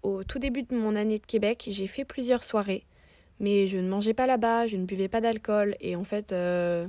au 0.02 0.25
tout 0.25 0.38
début 0.38 0.62
de 0.62 0.75
mon 0.75 0.94
année 0.96 1.18
de 1.18 1.26
Québec, 1.26 1.66
j'ai 1.68 1.88
fait 1.88 2.04
plusieurs 2.04 2.44
soirées 2.44 2.84
mais 3.40 3.66
je 3.66 3.78
ne 3.78 3.88
mangeais 3.88 4.14
pas 4.14 4.26
là-bas, 4.26 4.66
je 4.66 4.76
ne 4.76 4.85
buvais 4.85 5.09
pas 5.09 5.20
d'alcool, 5.20 5.75
et 5.80 5.97
en 5.97 6.04
fait, 6.04 6.30
euh, 6.30 6.87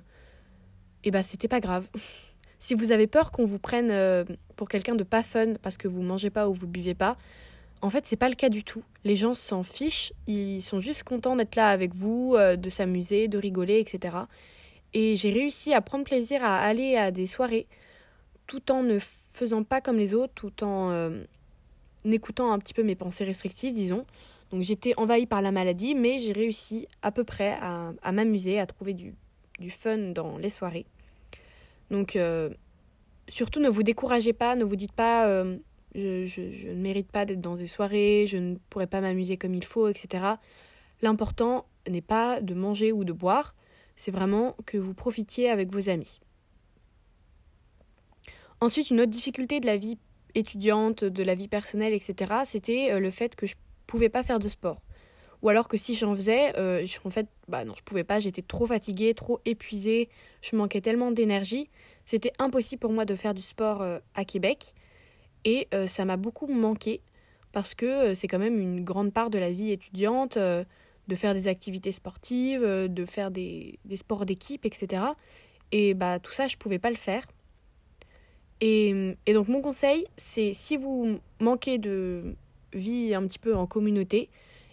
eh 1.03 1.12
ben, 1.12 1.24
c'était 1.24 1.48
pas 1.48 1.62
grave. 1.62 1.88
si 2.60 2.75
vous 2.75 2.91
avez 2.91 3.08
peur 3.08 3.31
qu'on 3.31 3.46
vous 3.46 3.58
prenne 3.58 3.89
euh, 3.89 4.25
pour 4.58 4.67
quelqu'un 4.70 4.96
de 4.96 5.03
pas 5.03 5.24
fun 5.24 5.53
parce 5.62 5.77
que 5.77 5.88
vous 5.88 6.01
mangez 6.01 6.29
pas 6.29 6.48
ou 6.50 6.53
vous 6.53 6.67
buvez 6.67 6.93
pas, 6.93 7.17
en 7.81 7.89
fait, 7.89 8.05
c'est 8.05 8.17
pas 8.17 8.29
le 8.29 8.36
cas 8.36 8.50
du 8.50 8.63
tout. 8.63 8.84
Les 9.05 9.15
gens 9.15 9.34
s'en 9.34 9.63
fichent, 9.63 10.13
ils 10.27 10.62
sont 10.62 10.79
juste 10.79 11.03
contents 11.03 11.36
d'être 11.36 11.55
là 11.55 11.70
avec 11.70 11.96
vous, 11.96 12.36
euh, 12.36 12.55
de 12.58 12.70
s'amuser, 12.70 13.27
de 13.27 13.39
rigoler, 13.39 13.79
etc. 13.79 14.17
Et 14.93 15.15
j'ai 15.15 15.31
réussi 15.31 15.74
à 15.74 15.81
prendre 15.81 16.03
plaisir 16.03 16.43
à 16.43 16.60
aller 16.60 16.98
à 16.98 17.12
des 17.12 17.25
soirées 17.25 17.65
tout 18.46 18.72
en 18.72 18.84
ne 18.84 19.00
faisant 19.31 19.63
pas 19.63 19.79
comme 19.79 19.98
les 19.98 20.13
autres, 20.13 20.34
tout 20.36 20.65
en 20.65 21.12
écoutant 22.03 22.51
un 22.51 22.60
petit 22.60 22.74
peu 22.74 22.84
mes 22.84 22.96
pensées 22.96 23.24
restrictives, 23.24 23.74
disons. 23.74 24.05
Donc 24.51 24.62
j'étais 24.62 24.93
envahie 24.98 25.25
par 25.25 25.41
la 25.41 25.51
maladie, 25.51 25.96
mais 25.96 26.20
j'ai 26.20 26.34
réussi 26.34 26.88
à 27.01 27.12
peu 27.12 27.24
près 27.24 27.58
à, 27.62 28.12
m'amuser, 28.12 28.60
à 28.60 28.65
trouver 28.65 28.93
du, 28.93 29.15
fun 29.70 29.98
dans 29.98 30.38
les 30.38 30.50
soirées. 30.50 30.86
Donc 31.89 32.17
surtout 33.29 33.60
ne 33.62 33.70
vous 33.70 33.84
découragez 33.84 34.34
pas, 34.34 34.55
ne 34.55 34.65
vous 34.65 34.75
dites 34.75 34.91
pas 34.91 35.46
je, 35.96 36.25
je, 36.25 36.70
ne 36.70 36.75
mérite 36.75 37.12
pas 37.12 37.25
d'être 37.25 37.41
dans 37.41 37.55
des 37.55 37.67
soirées, 37.67 38.25
je 38.27 38.38
ne 38.38 38.55
pourrais 38.70 38.88
pas 38.88 39.01
m'amuser 39.01 39.38
comme 39.38 39.53
il 39.53 39.65
faut, 39.65 39.88
etc. 39.88 40.25
L'important 41.01 41.65
n'est 41.89 42.01
pas 42.01 42.41
de 42.41 42.53
manger 42.53 42.91
ou 42.91 43.03
de 43.03 43.13
boire, 43.13 43.55
c'est 43.96 44.12
vraiment 44.12 44.55
que 44.65 44.77
vous 44.77 44.93
profitiez 44.93 45.50
avec 45.50 45.72
vos 45.72 45.89
amis. 45.89 46.20
Ensuite, 48.62 48.91
une 48.91 49.01
autre 49.01 49.12
difficulté 49.12 49.60
de 49.60 49.65
la 49.65 49.77
vie 49.77 49.98
étudiante, 50.36 51.03
de 51.03 51.24
la 51.24 51.36
vie 51.36 51.48
personnelle, 51.48 51.93
etc., 51.93 52.34
c'était 52.46 52.91
euh, 52.91 53.00
le 53.00 53.10
fait 53.10 53.36
que 53.36 53.48
je 53.48 53.55
pouvais 53.91 54.10
pas 54.10 54.24
faire 54.24 54.39
de 54.39 54.48
sport. 54.48 54.81
Ou 55.41 55.50
alors 55.50 55.67
que 55.67 55.75
si 55.75 55.95
j'en 55.95 56.15
faisais, 56.15 56.57
euh, 56.57 56.86
en 57.03 57.10
fait, 57.10 57.27
bah 57.48 57.65
non, 57.65 57.74
je 57.75 57.83
pouvais 57.83 58.03
pas, 58.03 58.19
j'étais 58.19 58.41
trop 58.41 58.67
fatiguée, 58.67 59.13
trop 59.13 59.41
épuisée, 59.43 60.07
je 60.41 60.55
manquais 60.55 60.81
tellement 60.81 61.12
d'énergie, 61.12 61.69
c'était 62.05 62.31
impossible 62.39 62.79
pour 62.79 62.93
moi 62.93 63.05
de 63.05 63.15
faire 63.15 63.33
du 63.33 63.41
sport 63.41 63.81
euh, 63.81 64.00
à 64.15 64.24
Québec. 64.24 64.74
Et 65.43 65.67
ça 65.88 66.05
m'a 66.05 66.17
beaucoup 66.17 66.45
manqué 66.45 67.01
parce 67.51 67.74
que 67.74 68.13
c'est 68.13 68.27
quand 68.27 68.38
même 68.38 68.60
une 68.60 68.83
grande 68.83 69.12
part 69.12 69.31
de 69.31 69.39
la 69.39 69.51
vie 69.51 69.71
étudiante 69.71 70.38
de 70.38 71.15
faire 71.15 71.33
des 71.33 71.48
activités 71.48 71.91
sportives, 71.91 72.62
de 72.62 73.05
faire 73.07 73.31
des, 73.31 73.79
des 73.86 73.98
sports 73.98 74.27
d'équipe, 74.27 74.67
etc. 74.67 75.01
Et 75.71 75.95
bah 75.95 76.19
tout 76.19 76.31
ça, 76.31 76.45
je 76.45 76.57
pouvais 76.57 76.77
pas 76.77 76.91
le 76.91 76.95
faire. 76.95 77.24
Et, 78.62 79.17
donc 79.33 79.48
mon 79.48 79.62
conseil, 79.62 80.05
c'est 80.17 80.53
si 80.53 80.77
vous 80.77 81.19
manquez 81.39 81.79
de 81.79 82.36
vie 82.74 83.13
un 83.13 83.25
petit 83.28 83.40
peu 83.40 83.56
en 83.56 83.68
communauté 83.68 84.30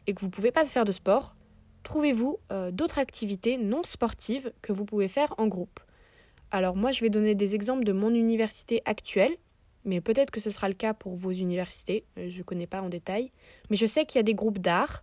et 0.07 0.15
que 0.15 0.21
vous 0.21 0.27
ne 0.27 0.33
pouvez 0.33 0.51
pas 0.51 0.65
faire 0.65 0.85
de 0.85 0.93
sport, 0.93 1.35
trouvez-vous 1.83 2.39
euh, 2.53 2.71
d'autres 2.71 2.99
activités 2.99 3.59
non 3.59 3.83
sportives 3.85 4.53
que 4.63 4.73
vous 4.73 4.85
pouvez 4.85 5.09
faire 5.09 5.35
en 5.39 5.47
groupe. 5.47 5.81
Alors 6.51 6.77
moi, 6.77 6.91
je 6.91 7.01
vais 7.01 7.11
donner 7.11 7.35
des 7.35 7.55
exemples 7.55 7.85
de 7.85 7.93
mon 7.93 8.15
université 8.15 8.83
actuelle, 8.85 9.37
mais 9.85 10.01
peut-être 10.01 10.31
que 10.31 10.41
ce 10.41 10.51
sera 10.51 10.69
le 10.69 10.75
cas 10.75 10.95
pour 10.95 11.15
vos 11.15 11.31
universités, 11.31 12.05
euh, 12.19 12.29
je 12.31 12.39
ne 12.39 12.43
connais 12.43 12.67
pas 12.67 12.81
en 12.81 12.89
détail. 12.89 13.33
Mais 13.71 13.77
je 13.77 13.87
sais 13.87 14.07
qu'il 14.07 14.19
y 14.19 14.21
a 14.21 14.25
des 14.25 14.35
groupes 14.35 14.59
d'art, 14.59 15.03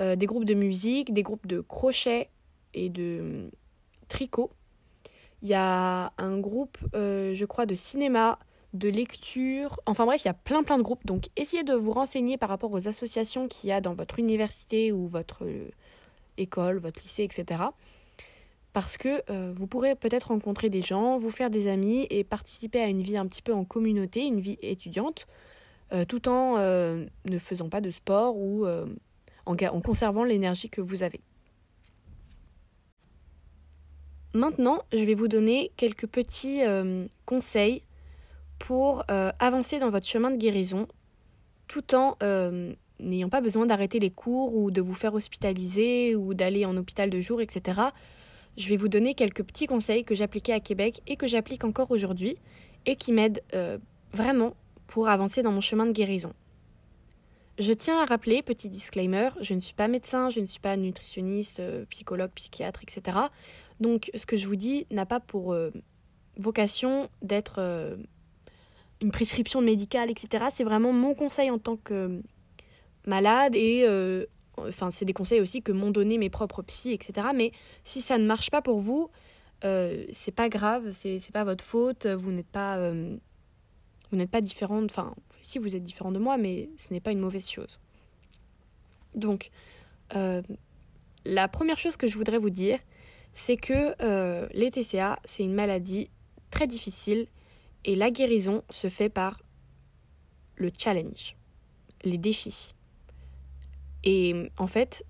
euh, 0.00 0.16
des 0.16 0.26
groupes 0.26 0.46
de 0.46 0.54
musique, 0.54 1.12
des 1.12 1.22
groupes 1.22 1.46
de 1.46 1.60
crochet 1.60 2.30
et 2.74 2.88
de 2.88 3.50
tricot 4.08 4.50
il 5.42 5.48
y 5.48 5.54
a 5.54 6.12
un 6.18 6.38
groupe, 6.38 6.76
je 6.92 7.44
crois, 7.46 7.64
de 7.64 7.74
cinéma, 7.74 8.38
de 8.72 8.88
lecture. 8.88 9.80
Enfin 9.86 10.06
bref, 10.06 10.22
il 10.24 10.28
y 10.28 10.30
a 10.30 10.34
plein 10.34 10.62
plein 10.62 10.78
de 10.78 10.82
groupes. 10.82 11.04
Donc 11.06 11.28
essayez 11.36 11.62
de 11.62 11.74
vous 11.74 11.92
renseigner 11.92 12.36
par 12.36 12.48
rapport 12.48 12.72
aux 12.72 12.88
associations 12.88 13.48
qu'il 13.48 13.70
y 13.70 13.72
a 13.72 13.80
dans 13.80 13.94
votre 13.94 14.18
université 14.18 14.92
ou 14.92 15.06
votre 15.06 15.44
euh, 15.44 15.70
école, 16.36 16.78
votre 16.78 17.02
lycée, 17.02 17.24
etc. 17.24 17.62
Parce 18.72 18.96
que 18.96 19.22
euh, 19.30 19.52
vous 19.56 19.66
pourrez 19.66 19.94
peut-être 19.94 20.28
rencontrer 20.28 20.70
des 20.70 20.82
gens, 20.82 21.16
vous 21.18 21.30
faire 21.30 21.50
des 21.50 21.68
amis 21.68 22.06
et 22.10 22.22
participer 22.24 22.80
à 22.80 22.86
une 22.86 23.02
vie 23.02 23.16
un 23.16 23.26
petit 23.26 23.42
peu 23.42 23.52
en 23.52 23.64
communauté, 23.64 24.24
une 24.24 24.40
vie 24.40 24.58
étudiante, 24.62 25.26
tout 26.06 26.28
en 26.28 26.56
ne 26.56 27.38
faisant 27.40 27.68
pas 27.68 27.80
de 27.80 27.90
sport 27.90 28.36
ou 28.36 28.64
en 29.44 29.80
conservant 29.80 30.22
l'énergie 30.22 30.70
que 30.70 30.80
vous 30.80 31.02
avez. 31.02 31.20
Maintenant, 34.32 34.84
je 34.92 35.04
vais 35.04 35.14
vous 35.14 35.26
donner 35.26 35.72
quelques 35.76 36.06
petits 36.06 36.62
euh, 36.62 37.06
conseils 37.26 37.82
pour 38.60 39.02
euh, 39.10 39.32
avancer 39.40 39.80
dans 39.80 39.90
votre 39.90 40.06
chemin 40.06 40.30
de 40.30 40.36
guérison 40.36 40.86
tout 41.66 41.94
en 41.96 42.16
euh, 42.22 42.72
n'ayant 43.00 43.28
pas 43.28 43.40
besoin 43.40 43.66
d'arrêter 43.66 43.98
les 43.98 44.10
cours 44.10 44.54
ou 44.54 44.70
de 44.70 44.80
vous 44.80 44.94
faire 44.94 45.14
hospitaliser 45.14 46.14
ou 46.14 46.34
d'aller 46.34 46.64
en 46.64 46.76
hôpital 46.76 47.10
de 47.10 47.20
jour, 47.20 47.40
etc. 47.40 47.80
Je 48.56 48.68
vais 48.68 48.76
vous 48.76 48.88
donner 48.88 49.14
quelques 49.14 49.42
petits 49.42 49.66
conseils 49.66 50.04
que 50.04 50.14
j'appliquais 50.14 50.52
à 50.52 50.60
Québec 50.60 51.00
et 51.08 51.16
que 51.16 51.26
j'applique 51.26 51.64
encore 51.64 51.90
aujourd'hui 51.90 52.36
et 52.86 52.94
qui 52.94 53.12
m'aident 53.12 53.42
vraiment 54.12 54.54
pour 54.86 55.08
avancer 55.08 55.42
dans 55.42 55.52
mon 55.52 55.60
chemin 55.60 55.86
de 55.86 55.92
guérison. 55.92 56.32
Je 57.58 57.72
tiens 57.72 58.00
à 58.00 58.04
rappeler, 58.04 58.42
petit 58.42 58.68
disclaimer, 58.68 59.30
je 59.40 59.54
ne 59.54 59.60
suis 59.60 59.74
pas 59.74 59.86
médecin, 59.86 60.28
je 60.28 60.40
ne 60.40 60.46
suis 60.46 60.60
pas 60.60 60.76
nutritionniste, 60.76 61.62
psychologue, 61.90 62.30
psychiatre, 62.34 62.80
etc. 62.82 63.18
Donc 63.80 64.10
ce 64.14 64.26
que 64.26 64.36
je 64.36 64.46
vous 64.46 64.56
dis 64.56 64.86
n'a 64.90 65.06
pas 65.06 65.20
pour 65.20 65.52
euh, 65.52 65.70
vocation 66.36 67.08
d'être 67.22 67.56
euh, 67.58 67.96
une 69.00 69.10
prescription 69.10 69.60
médicale, 69.60 70.10
etc. 70.10 70.46
C'est 70.52 70.64
vraiment 70.64 70.92
mon 70.92 71.14
conseil 71.14 71.50
en 71.50 71.58
tant 71.58 71.76
que 71.76 72.22
malade 73.06 73.56
et 73.56 73.84
euh, 73.86 74.26
enfin 74.58 74.90
c'est 74.90 75.04
des 75.04 75.12
conseils 75.12 75.40
aussi 75.40 75.62
que 75.62 75.72
m'ont 75.72 75.90
donné 75.90 76.18
mes 76.18 76.30
propres 76.30 76.62
psys, 76.62 76.92
etc. 76.92 77.28
Mais 77.34 77.52
si 77.84 78.00
ça 78.00 78.18
ne 78.18 78.26
marche 78.26 78.50
pas 78.50 78.62
pour 78.62 78.80
vous, 78.80 79.10
c'est 79.62 80.34
pas 80.34 80.48
grave, 80.48 80.90
c'est 80.92 81.32
pas 81.32 81.44
votre 81.44 81.64
faute, 81.64 82.06
vous 82.06 82.30
n'êtes 82.30 82.48
pas 82.48 82.78
vous 82.90 84.16
n'êtes 84.16 84.30
pas 84.30 84.40
différente, 84.40 84.90
enfin 84.90 85.14
si 85.40 85.58
vous 85.58 85.76
êtes 85.76 85.82
différent 85.82 86.12
de 86.12 86.18
moi, 86.18 86.36
mais 86.38 86.70
ce 86.76 86.92
n'est 86.92 87.00
pas 87.00 87.12
une 87.12 87.20
mauvaise 87.20 87.48
chose. 87.48 87.78
Donc 89.14 89.50
la 91.24 91.48
première 91.48 91.78
chose 91.78 91.96
que 91.96 92.06
je 92.06 92.16
voudrais 92.16 92.38
vous 92.38 92.50
dire, 92.50 92.78
c'est 93.32 93.56
que 93.56 93.94
euh, 94.02 94.48
les 94.52 94.70
TCA, 94.70 95.18
c'est 95.24 95.42
une 95.42 95.54
maladie 95.54 96.10
très 96.50 96.66
difficile 96.66 97.26
et 97.84 97.94
la 97.94 98.10
guérison 98.10 98.62
se 98.70 98.88
fait 98.88 99.08
par 99.08 99.40
le 100.56 100.70
challenge, 100.76 101.36
les 102.04 102.18
défis. 102.18 102.74
Et 104.04 104.50
en 104.56 104.66
fait, 104.66 105.04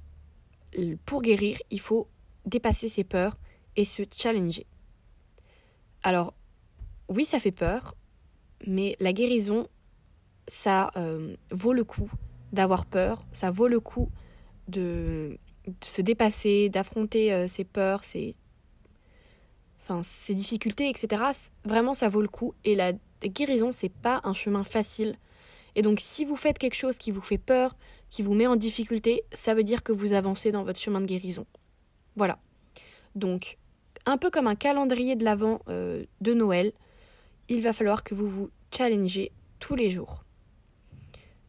pour 1.04 1.22
guérir, 1.22 1.58
il 1.70 1.80
faut 1.80 2.08
dépasser 2.46 2.88
ses 2.88 3.04
peurs 3.04 3.36
et 3.76 3.84
se 3.84 4.02
challenger. 4.10 4.66
Alors, 6.02 6.34
oui, 7.08 7.24
ça 7.24 7.40
fait 7.40 7.52
peur, 7.52 7.94
mais 8.66 8.96
la 9.00 9.12
guérison, 9.12 9.68
ça 10.48 10.90
euh, 10.96 11.36
vaut 11.50 11.72
le 11.72 11.84
coup 11.84 12.10
d'avoir 12.52 12.86
peur, 12.86 13.24
ça 13.32 13.50
vaut 13.50 13.68
le 13.68 13.80
coup 13.80 14.10
de 14.68 15.38
se 15.82 16.02
dépasser, 16.02 16.68
d'affronter 16.68 17.32
euh, 17.32 17.46
ses 17.46 17.64
peurs, 17.64 18.04
ses, 18.04 18.32
enfin, 19.90 20.02
ses 20.02 20.34
difficultés, 20.34 20.88
etc. 20.88 21.22
Vraiment, 21.64 21.94
ça 21.94 22.08
vaut 22.08 22.22
le 22.22 22.28
coup. 22.28 22.54
Et 22.64 22.74
la 22.74 22.92
guérison, 23.22 23.72
c'est 23.72 23.92
pas 23.92 24.20
un 24.24 24.32
chemin 24.32 24.64
facile. 24.64 25.16
Et 25.74 25.82
donc, 25.82 26.00
si 26.00 26.24
vous 26.24 26.36
faites 26.36 26.58
quelque 26.58 26.74
chose 26.74 26.98
qui 26.98 27.10
vous 27.10 27.20
fait 27.20 27.38
peur, 27.38 27.76
qui 28.10 28.22
vous 28.22 28.34
met 28.34 28.46
en 28.46 28.56
difficulté, 28.56 29.24
ça 29.32 29.54
veut 29.54 29.62
dire 29.62 29.82
que 29.82 29.92
vous 29.92 30.12
avancez 30.12 30.52
dans 30.52 30.64
votre 30.64 30.78
chemin 30.78 31.00
de 31.00 31.06
guérison. 31.06 31.46
Voilà. 32.16 32.38
Donc, 33.14 33.58
un 34.06 34.16
peu 34.16 34.30
comme 34.30 34.46
un 34.46 34.56
calendrier 34.56 35.16
de 35.16 35.24
l'avant 35.24 35.60
euh, 35.68 36.04
de 36.20 36.34
Noël, 36.34 36.72
il 37.48 37.62
va 37.62 37.72
falloir 37.72 38.04
que 38.04 38.14
vous 38.14 38.28
vous 38.28 38.50
challengez 38.72 39.32
tous 39.58 39.74
les 39.74 39.90
jours. 39.90 40.24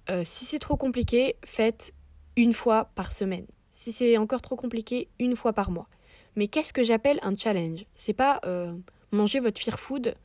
Euh, 0.09 0.23
si 0.23 0.45
c'est 0.45 0.59
trop 0.59 0.75
compliqué, 0.75 1.35
faites 1.45 1.93
une 2.35 2.53
fois 2.53 2.91
par 2.95 3.11
semaine 3.11 3.45
si 3.71 3.91
c'est 3.91 4.17
encore 4.17 4.41
trop 4.41 4.55
compliqué, 4.55 5.09
une 5.17 5.35
fois 5.35 5.53
par 5.53 5.71
mois. 5.71 5.87
Mais 6.35 6.47
qu'est-ce 6.47 6.73
que 6.73 6.83
j'appelle 6.83 7.19
un 7.23 7.35
challenge? 7.35 7.85
C'est 7.95 8.13
pas 8.13 8.39
euh, 8.45 8.73
manger 9.11 9.39
votre 9.39 9.59
fear 9.59 9.79
food 9.79 10.15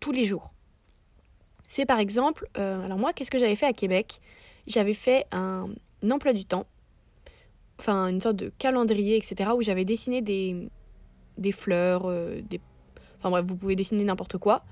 tous 0.00 0.12
les 0.12 0.24
jours. 0.24 0.52
C'est 1.66 1.86
par 1.86 1.98
exemple, 1.98 2.48
euh, 2.58 2.84
alors 2.84 2.98
moi, 2.98 3.12
qu'est-ce 3.12 3.30
que 3.30 3.38
j'avais 3.38 3.56
fait 3.56 3.66
à 3.66 3.72
Québec? 3.72 4.20
J'avais 4.66 4.94
fait 4.94 5.26
un, 5.32 5.66
emploi 6.08 6.32
du 6.32 6.44
temps, 6.44 6.66
enfin 7.80 8.06
une 8.06 8.20
sorte 8.20 8.36
de 8.36 8.52
calendrier, 8.58 9.16
etc., 9.16 9.50
où 9.56 9.62
j'avais 9.62 9.84
dessiné 9.84 10.22
des, 10.22 10.68
des 11.38 11.52
fleurs, 11.52 12.02
euh, 12.06 12.40
des... 12.42 12.60
enfin 13.18 13.30
bref, 13.30 13.44
vous 13.46 13.56
pouvez 13.56 13.74
dessiner 13.74 14.04
n'importe 14.04 14.38
quoi, 14.38 14.64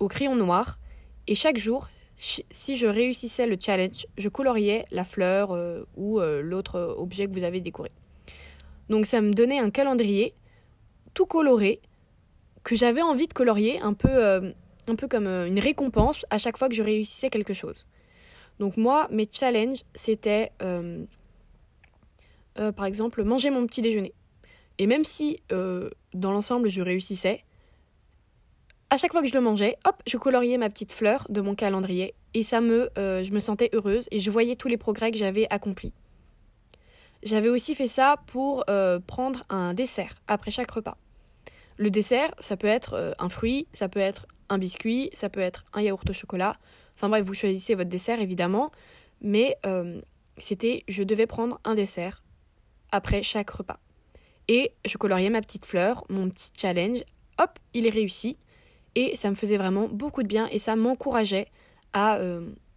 au 0.00 0.08
crayon 0.08 0.34
noir. 0.34 0.80
Et 1.28 1.36
chaque 1.36 1.58
jour, 1.58 1.88
si 2.18 2.76
je 2.76 2.86
réussissais 2.86 3.46
le 3.46 3.56
challenge, 3.60 4.06
je 4.18 4.28
coloriais 4.28 4.84
la 4.90 5.04
fleur 5.04 5.56
ou 5.96 6.20
l'autre 6.20 6.96
objet 6.98 7.26
que 7.26 7.32
vous 7.32 7.44
avez 7.44 7.60
décoré. 7.60 7.90
Donc 8.90 9.06
ça 9.06 9.22
me 9.22 9.32
donnait 9.32 9.58
un 9.58 9.70
calendrier 9.70 10.34
tout 11.14 11.24
coloré 11.24 11.80
que 12.62 12.76
j'avais 12.76 13.00
envie 13.00 13.26
de 13.26 13.32
colorier 13.32 13.80
un 13.80 13.94
peu, 13.94 14.10
euh, 14.10 14.52
comme 15.08 15.26
une 15.26 15.58
récompense 15.58 16.26
à 16.28 16.36
chaque 16.36 16.58
fois 16.58 16.68
que 16.68 16.74
je 16.74 16.82
réussissais 16.82 17.30
quelque 17.30 17.54
chose. 17.54 17.86
Donc 18.58 18.76
moi, 18.76 19.08
mes 19.10 19.26
challenges, 19.32 19.84
c'était 19.94 20.52
par 22.54 22.84
exemple 22.84 23.24
manger 23.24 23.48
mon 23.48 23.66
petit 23.66 23.80
déjeuner. 23.80 24.12
Et 24.76 24.86
même 24.86 25.04
si 25.04 25.40
dans 25.48 26.32
l'ensemble 26.32 26.68
je 26.68 26.82
réussissais, 26.82 27.44
à 28.90 28.96
chaque 28.96 29.12
fois 29.12 29.22
que 29.22 29.28
je 29.28 29.34
le 29.34 29.40
mangeais, 29.40 29.76
hop, 29.86 30.02
je 30.06 30.16
coloriais 30.16 30.58
ma 30.58 30.68
petite 30.68 30.92
fleur 30.92 31.24
de 31.30 31.40
mon 31.40 31.54
calendrier 31.54 32.14
et 32.34 32.42
ça 32.42 32.60
me, 32.60 32.90
euh, 32.98 33.22
je 33.22 33.32
me 33.32 33.38
sentais 33.38 33.70
heureuse 33.72 34.08
et 34.10 34.18
je 34.18 34.30
voyais 34.30 34.56
tous 34.56 34.66
les 34.66 34.76
progrès 34.76 35.12
que 35.12 35.16
j'avais 35.16 35.46
accomplis. 35.50 35.92
J'avais 37.22 37.48
aussi 37.48 37.74
fait 37.74 37.86
ça 37.86 38.16
pour 38.26 38.64
euh, 38.70 38.98
prendre 38.98 39.44
un 39.50 39.74
dessert 39.74 40.14
après 40.26 40.50
chaque 40.50 40.70
repas. 40.70 40.96
Le 41.76 41.90
dessert, 41.90 42.34
ça 42.40 42.56
peut 42.56 42.66
être 42.66 42.94
euh, 42.94 43.12
un 43.18 43.28
fruit, 43.28 43.66
ça 43.72 43.88
peut 43.88 44.00
être 44.00 44.26
un 44.48 44.58
biscuit, 44.58 45.10
ça 45.12 45.28
peut 45.28 45.40
être 45.40 45.64
un 45.74 45.82
yaourt 45.82 46.08
au 46.08 46.12
chocolat. 46.12 46.56
Enfin 46.96 47.08
bref, 47.08 47.24
vous 47.24 47.34
choisissez 47.34 47.74
votre 47.74 47.90
dessert 47.90 48.20
évidemment, 48.20 48.70
mais 49.20 49.56
euh, 49.66 50.00
c'était 50.38 50.82
je 50.88 51.02
devais 51.02 51.26
prendre 51.26 51.60
un 51.64 51.74
dessert 51.74 52.22
après 52.90 53.22
chaque 53.22 53.50
repas. 53.50 53.78
Et 54.48 54.72
je 54.86 54.96
coloriais 54.96 55.30
ma 55.30 55.42
petite 55.42 55.66
fleur, 55.66 56.04
mon 56.08 56.28
petit 56.28 56.50
challenge. 56.56 57.04
Hop, 57.38 57.58
il 57.74 57.86
est 57.86 57.90
réussi. 57.90 58.38
Et 58.96 59.14
ça 59.14 59.30
me 59.30 59.36
faisait 59.36 59.56
vraiment 59.56 59.88
beaucoup 59.88 60.22
de 60.22 60.28
bien 60.28 60.48
et 60.48 60.58
ça 60.58 60.74
m'encourageait 60.74 61.46
à 61.92 62.18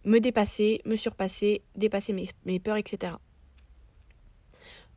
me 0.04 0.20
dépasser, 0.20 0.80
me 0.84 0.96
surpasser, 0.96 1.62
dépasser 1.76 2.12
mes, 2.44 2.60
peurs, 2.60 2.76
etc. 2.76 3.14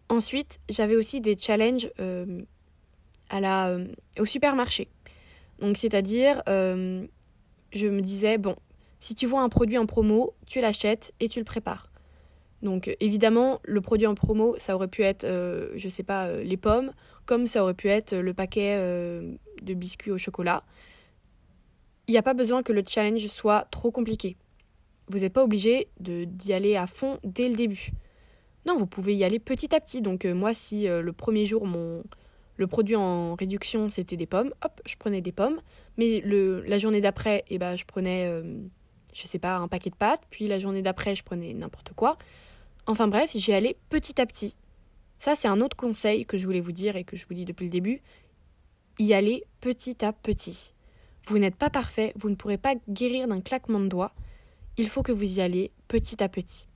Ensuite, 0.10 0.60
j'avais 0.70 0.96
aussi 0.96 1.22
des 1.22 1.36
challenges 1.38 1.92
euh, 2.00 2.42
euh, 3.34 3.88
au 4.20 4.26
supermarché. 4.26 4.88
Donc, 5.60 5.78
c'est-à-dire, 5.78 6.42
je 6.48 7.88
me 7.88 8.02
disais, 8.02 8.38
bon, 8.38 8.56
si 9.00 9.16
tu 9.16 9.26
vois 9.26 9.42
un 9.42 9.50
produit 9.50 9.78
en 9.78 9.86
promo, 9.86 10.34
tu 10.46 10.62
l'achètes 10.62 11.14
et 11.20 11.30
tu 11.30 11.40
le 11.40 11.46
prépares. 11.46 11.92
Donc 12.62 12.96
évidemment, 13.00 13.60
le 13.64 13.82
produit 13.82 14.08
en 14.08 14.16
promo, 14.16 14.56
ça 14.58 14.76
aurait 14.76 14.88
pu 14.88 15.04
être, 15.04 15.24
euh, 15.24 15.70
je 15.76 15.88
sais 15.90 16.04
pas, 16.04 16.26
euh, 16.26 16.44
les 16.44 16.58
pommes, 16.58 16.92
comme 17.26 17.46
ça 17.46 17.62
aurait 17.62 17.76
pu 17.76 17.88
être 17.88 18.16
le 18.16 18.34
paquet 18.34 18.76
euh, 18.78 19.36
de 19.62 19.74
biscuits 19.74 20.12
au 20.12 20.18
chocolat. 20.18 20.64
Il 22.08 22.12
n'y 22.12 22.18
a 22.18 22.24
pas 22.24 22.34
besoin 22.34 22.64
que 22.64 22.74
le 22.74 22.84
challenge 22.88 23.28
soit 23.28 23.68
trop 23.70 23.92
compliqué. 23.92 24.38
Vous 25.10 25.20
n'êtes 25.20 25.34
pas 25.34 25.44
obligé 25.44 25.90
d'y 26.00 26.54
aller 26.54 26.76
à 26.76 26.88
fond 26.88 27.20
dès 27.24 27.48
le 27.48 27.56
début. 27.56 27.92
Non, 28.68 28.78
vous 28.78 28.86
pouvez 28.86 29.16
y 29.16 29.24
aller 29.24 29.40
petit 29.40 29.74
à 29.74 29.80
petit. 29.80 30.02
Donc 30.02 30.26
moi, 30.26 30.54
si 30.54 30.88
le 30.88 31.12
premier 31.12 31.46
jour, 31.46 31.66
mon, 31.66 32.04
le 32.58 32.68
produit 32.68 32.96
en 32.96 33.36
réduction, 33.36 33.90
c'était 33.90 34.18
des 34.18 34.26
pommes, 34.26 34.54
hop, 34.64 34.82
je 34.86 34.96
prenais 34.98 35.22
des 35.22 35.32
pommes. 35.32 35.62
Mais 35.98 36.22
le, 36.26 36.62
la 36.64 36.78
journée 36.78 37.02
d'après, 37.02 37.46
eh 37.50 37.58
ben, 37.58 37.76
je 37.76 37.86
prenais, 37.86 38.30
je 39.14 39.24
sais 39.24 39.40
pas, 39.40 39.56
un 39.56 39.68
paquet 39.68 39.90
de 39.90 39.96
pâtes. 39.96 40.24
Puis 40.30 40.48
la 40.48 40.60
journée 40.60 40.82
d'après, 40.82 41.16
je 41.16 41.24
prenais 41.24 41.54
n'importe 41.54 41.94
quoi. 41.96 42.18
Enfin 42.88 43.08
bref, 43.08 43.32
j'y 43.36 43.54
allais 43.54 43.78
petit 43.90 44.20
à 44.20 44.26
petit. 44.26 44.56
Ça, 45.20 45.36
c'est 45.36 45.48
un 45.48 45.62
autre 45.62 45.76
conseil 45.76 46.26
que 46.26 46.38
je 46.38 46.46
voulais 46.46 46.62
vous 46.62 46.72
dire 46.72 46.96
et 46.96 47.04
que 47.04 47.18
je 47.18 47.26
vous 47.28 47.34
dis 47.34 47.46
depuis 47.46 47.66
le 47.66 47.70
début. 47.70 48.02
Y 49.00 49.14
aller 49.14 49.44
petit 49.62 50.04
à 50.06 50.14
petit. 50.14 50.74
Vous 51.26 51.40
n'êtes 51.40 51.56
pas 51.56 51.70
parfait, 51.70 52.14
vous 52.16 52.30
ne 52.30 52.36
pourrez 52.36 52.58
pas 52.58 52.76
guérir 52.88 53.28
d'un 53.28 53.42
claquement 53.42 53.80
de 53.80 53.88
doigts. 53.88 54.14
Il 54.78 54.88
faut 54.88 55.04
que 55.04 55.12
vous 55.12 55.40
y 55.40 55.42
allez 55.42 55.72
petit 55.88 56.24
à 56.24 56.30
petit. 56.30 56.67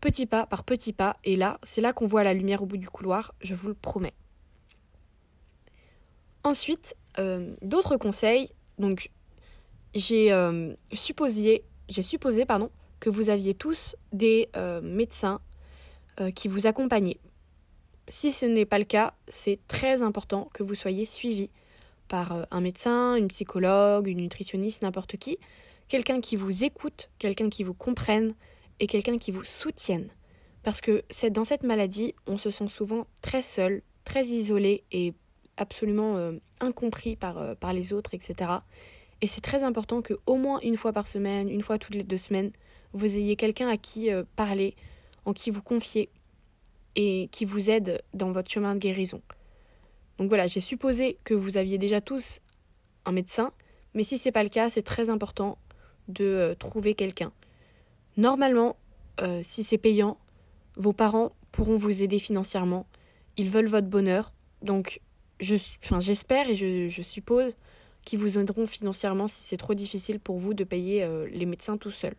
Petit 0.00 0.26
pas 0.26 0.46
par 0.46 0.64
petit 0.64 0.92
pas, 0.92 1.16
et 1.24 1.36
là, 1.36 1.58
c'est 1.62 1.80
là 1.80 1.92
qu'on 1.92 2.06
voit 2.06 2.24
la 2.24 2.34
lumière 2.34 2.62
au 2.62 2.66
bout 2.66 2.76
du 2.76 2.88
couloir, 2.88 3.34
je 3.40 3.54
vous 3.54 3.68
le 3.68 3.74
promets. 3.74 4.14
Ensuite, 6.46 6.94
euh, 7.18 7.56
d'autres 7.60 7.96
conseils. 7.96 8.50
Donc, 8.78 9.10
j'ai 9.94 10.32
euh, 10.32 10.74
supposé, 10.92 11.64
j'ai 11.88 12.02
supposé 12.02 12.44
pardon, 12.44 12.70
que 13.00 13.10
vous 13.10 13.30
aviez 13.30 13.54
tous 13.54 13.96
des 14.12 14.48
euh, 14.56 14.80
médecins 14.80 15.40
qui 16.34 16.48
vous 16.48 16.66
accompagnaient. 16.66 17.20
Si 18.08 18.32
ce 18.32 18.46
n'est 18.46 18.64
pas 18.64 18.78
le 18.78 18.86
cas, 18.86 19.12
c'est 19.28 19.58
très 19.68 20.00
important 20.00 20.48
que 20.54 20.62
vous 20.62 20.74
soyez 20.74 21.04
suivi 21.04 21.50
par 22.08 22.46
un 22.50 22.60
médecin, 22.62 23.16
une 23.16 23.28
psychologue, 23.28 24.08
une 24.08 24.20
nutritionniste, 24.20 24.82
n'importe 24.82 25.18
qui, 25.18 25.38
quelqu'un 25.88 26.22
qui 26.22 26.36
vous 26.36 26.64
écoute, 26.64 27.10
quelqu'un 27.18 27.50
qui 27.50 27.64
vous 27.64 27.74
comprenne 27.74 28.34
et 28.80 28.86
quelqu'un 28.86 29.18
qui 29.18 29.30
vous 29.30 29.44
soutienne. 29.44 30.08
Parce 30.62 30.80
que 30.80 31.04
dans 31.28 31.44
cette 31.44 31.62
maladie, 31.62 32.14
on 32.26 32.38
se 32.38 32.50
sent 32.50 32.68
souvent 32.68 33.06
très 33.22 33.42
seul, 33.42 33.82
très 34.04 34.24
isolé 34.26 34.84
et 34.90 35.14
absolument 35.56 36.32
incompris 36.60 37.16
par, 37.16 37.56
par 37.56 37.72
les 37.72 37.92
autres, 37.92 38.14
etc. 38.14 38.50
Et 39.22 39.26
c'est 39.26 39.40
très 39.40 39.62
important 39.62 40.02
que 40.02 40.14
au 40.26 40.36
moins 40.36 40.60
une 40.60 40.76
fois 40.76 40.92
par 40.92 41.06
semaine, 41.06 41.48
une 41.48 41.62
fois 41.62 41.78
toutes 41.78 41.94
les 41.94 42.02
deux 42.02 42.18
semaines, 42.18 42.52
vous 42.92 43.16
ayez 43.16 43.36
quelqu'un 43.36 43.68
à 43.68 43.76
qui 43.76 44.10
euh, 44.10 44.24
parler, 44.36 44.74
en 45.24 45.32
qui 45.32 45.50
vous 45.50 45.62
confier 45.62 46.10
et 46.94 47.28
qui 47.32 47.44
vous 47.44 47.70
aide 47.70 48.02
dans 48.14 48.32
votre 48.32 48.50
chemin 48.50 48.74
de 48.74 48.80
guérison. 48.80 49.22
Donc 50.18 50.28
voilà, 50.28 50.46
j'ai 50.46 50.60
supposé 50.60 51.18
que 51.24 51.34
vous 51.34 51.56
aviez 51.56 51.78
déjà 51.78 52.00
tous 52.00 52.40
un 53.04 53.12
médecin, 53.12 53.52
mais 53.94 54.02
si 54.02 54.18
ce 54.18 54.28
n'est 54.28 54.32
pas 54.32 54.42
le 54.42 54.48
cas, 54.48 54.70
c'est 54.70 54.82
très 54.82 55.10
important 55.10 55.58
de 56.08 56.24
euh, 56.24 56.54
trouver 56.54 56.94
quelqu'un. 56.94 57.32
Normalement, 58.16 58.76
euh, 59.20 59.40
si 59.42 59.62
c'est 59.62 59.78
payant, 59.78 60.18
vos 60.76 60.92
parents 60.92 61.32
pourront 61.52 61.76
vous 61.76 62.02
aider 62.02 62.18
financièrement. 62.18 62.86
Ils 63.36 63.50
veulent 63.50 63.68
votre 63.68 63.88
bonheur. 63.88 64.32
Donc, 64.62 65.00
j'espère 65.40 66.48
et 66.48 66.54
je, 66.54 67.02
suppose 67.02 67.56
qu'ils 68.04 68.18
vous 68.18 68.38
aideront 68.38 68.66
financièrement 68.66 69.26
si 69.26 69.42
c'est 69.42 69.56
trop 69.56 69.74
difficile 69.74 70.20
pour 70.20 70.38
vous 70.38 70.54
de 70.54 70.64
payer 70.64 71.06
les 71.30 71.44
médecins 71.44 71.76
tout 71.76 71.90
seul. 71.90 72.14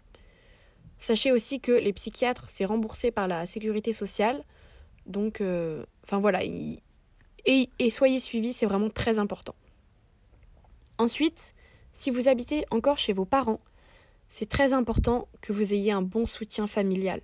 Sachez 0.99 1.31
aussi 1.31 1.59
que 1.59 1.71
les 1.71 1.93
psychiatres, 1.93 2.49
c'est 2.49 2.65
remboursé 2.65 3.11
par 3.11 3.27
la 3.27 3.45
sécurité 3.45 3.93
sociale. 3.93 4.43
Donc, 5.05 5.41
euh, 5.41 5.85
enfin 6.03 6.19
voilà, 6.19 6.43
et, 6.43 6.81
et 7.45 7.89
soyez 7.89 8.19
suivis, 8.19 8.53
c'est 8.53 8.65
vraiment 8.65 8.89
très 8.89 9.19
important. 9.19 9.55
Ensuite, 10.97 11.53
si 11.93 12.09
vous 12.09 12.27
habitez 12.27 12.65
encore 12.71 12.97
chez 12.97 13.13
vos 13.13 13.25
parents, 13.25 13.61
c'est 14.29 14.49
très 14.49 14.73
important 14.73 15.27
que 15.41 15.53
vous 15.53 15.73
ayez 15.73 15.91
un 15.91 16.01
bon 16.01 16.25
soutien 16.25 16.67
familial, 16.67 17.21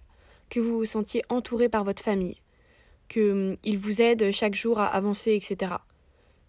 que 0.49 0.59
vous 0.59 0.77
vous 0.77 0.85
sentiez 0.85 1.23
entouré 1.29 1.69
par 1.69 1.83
votre 1.83 2.01
famille, 2.01 2.41
qu'ils 3.09 3.31
hum, 3.31 3.57
vous 3.75 4.01
aident 4.01 4.31
chaque 4.31 4.55
jour 4.55 4.79
à 4.79 4.87
avancer, 4.87 5.33
etc. 5.33 5.73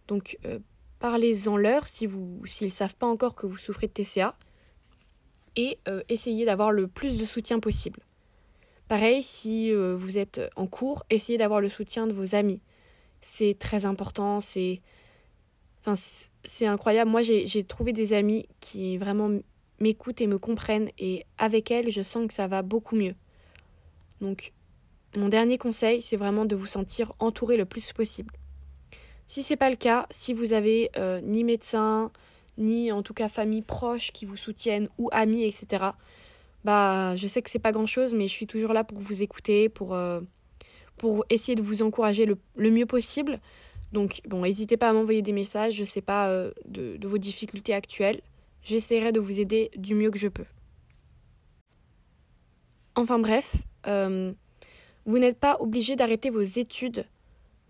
Donc, 0.08 0.38
euh, 0.44 0.58
parlez-en 0.98 1.56
leur 1.56 1.88
si 1.88 2.06
vous 2.06 2.40
s'ils 2.46 2.70
savent 2.70 2.94
pas 2.94 3.06
encore 3.06 3.34
que 3.34 3.46
vous 3.46 3.56
souffrez 3.56 3.86
de 3.88 3.92
TCA 3.92 4.36
et 5.56 5.78
euh, 5.88 6.02
essayez 6.08 6.44
d'avoir 6.44 6.72
le 6.72 6.88
plus 6.88 7.16
de 7.16 7.24
soutien 7.24 7.60
possible. 7.60 8.00
Pareil, 8.88 9.22
si 9.22 9.72
euh, 9.72 9.96
vous 9.96 10.18
êtes 10.18 10.40
en 10.56 10.66
cours, 10.66 11.04
essayez 11.10 11.38
d'avoir 11.38 11.60
le 11.60 11.68
soutien 11.68 12.06
de 12.06 12.12
vos 12.12 12.34
amis. 12.34 12.60
C'est 13.20 13.56
très 13.58 13.86
important, 13.86 14.40
c'est 14.40 14.82
enfin, 15.80 15.94
c'est 16.44 16.66
incroyable. 16.66 17.10
Moi, 17.10 17.22
j'ai 17.22 17.64
trouvé 17.64 17.92
des 17.92 18.12
amis 18.12 18.46
qui 18.60 18.98
vraiment 18.98 19.30
m'écoutent 19.84 20.20
et 20.22 20.26
me 20.26 20.38
comprennent 20.38 20.90
et 20.98 21.24
avec 21.36 21.70
elles, 21.70 21.90
je 21.90 22.02
sens 22.02 22.26
que 22.26 22.34
ça 22.34 22.46
va 22.46 22.62
beaucoup 22.62 22.96
mieux. 22.96 23.14
Donc, 24.20 24.52
mon 25.14 25.28
dernier 25.28 25.58
conseil, 25.58 26.00
c'est 26.00 26.16
vraiment 26.16 26.46
de 26.46 26.56
vous 26.56 26.66
sentir 26.66 27.12
entouré 27.18 27.56
le 27.56 27.66
plus 27.66 27.92
possible. 27.92 28.32
Si 29.26 29.42
c'est 29.42 29.56
pas 29.56 29.70
le 29.70 29.76
cas, 29.76 30.06
si 30.10 30.32
vous 30.32 30.54
avez 30.54 30.90
euh, 30.96 31.20
ni 31.20 31.44
médecin, 31.44 32.10
ni 32.56 32.92
en 32.92 33.02
tout 33.02 33.14
cas 33.14 33.28
famille 33.28 33.62
proche 33.62 34.10
qui 34.12 34.24
vous 34.24 34.36
soutiennent 34.36 34.88
ou 34.98 35.08
amis, 35.12 35.44
etc. 35.44 35.84
Bah, 36.64 37.14
je 37.16 37.26
sais 37.26 37.42
que 37.42 37.50
c'est 37.50 37.58
pas 37.58 37.72
grand 37.72 37.86
chose, 37.86 38.14
mais 38.14 38.26
je 38.26 38.32
suis 38.32 38.46
toujours 38.46 38.72
là 38.72 38.84
pour 38.84 38.98
vous 38.98 39.22
écouter, 39.22 39.68
pour, 39.68 39.94
euh, 39.94 40.20
pour 40.96 41.24
essayer 41.28 41.54
de 41.56 41.62
vous 41.62 41.82
encourager 41.82 42.26
le, 42.26 42.70
mieux 42.70 42.86
possible. 42.86 43.40
Donc, 43.92 44.22
bon, 44.26 44.42
n'hésitez 44.42 44.76
pas 44.76 44.88
à 44.88 44.92
m'envoyer 44.92 45.22
des 45.22 45.32
messages, 45.32 45.74
je 45.74 45.84
sais 45.84 46.00
pas 46.00 46.28
euh, 46.28 46.52
de, 46.66 47.06
vos 47.06 47.18
difficultés 47.18 47.74
actuelles. 47.74 48.22
J'essaierai 48.64 49.12
de 49.12 49.20
vous 49.20 49.40
aider 49.40 49.70
du 49.76 49.94
mieux 49.94 50.10
que 50.10 50.18
je 50.18 50.28
peux. 50.28 50.46
Enfin 52.96 53.18
bref, 53.18 53.56
euh, 53.86 54.32
vous 55.04 55.18
n'êtes 55.18 55.38
pas 55.38 55.58
obligé 55.60 55.96
d'arrêter 55.96 56.30
vos 56.30 56.40
études 56.40 57.06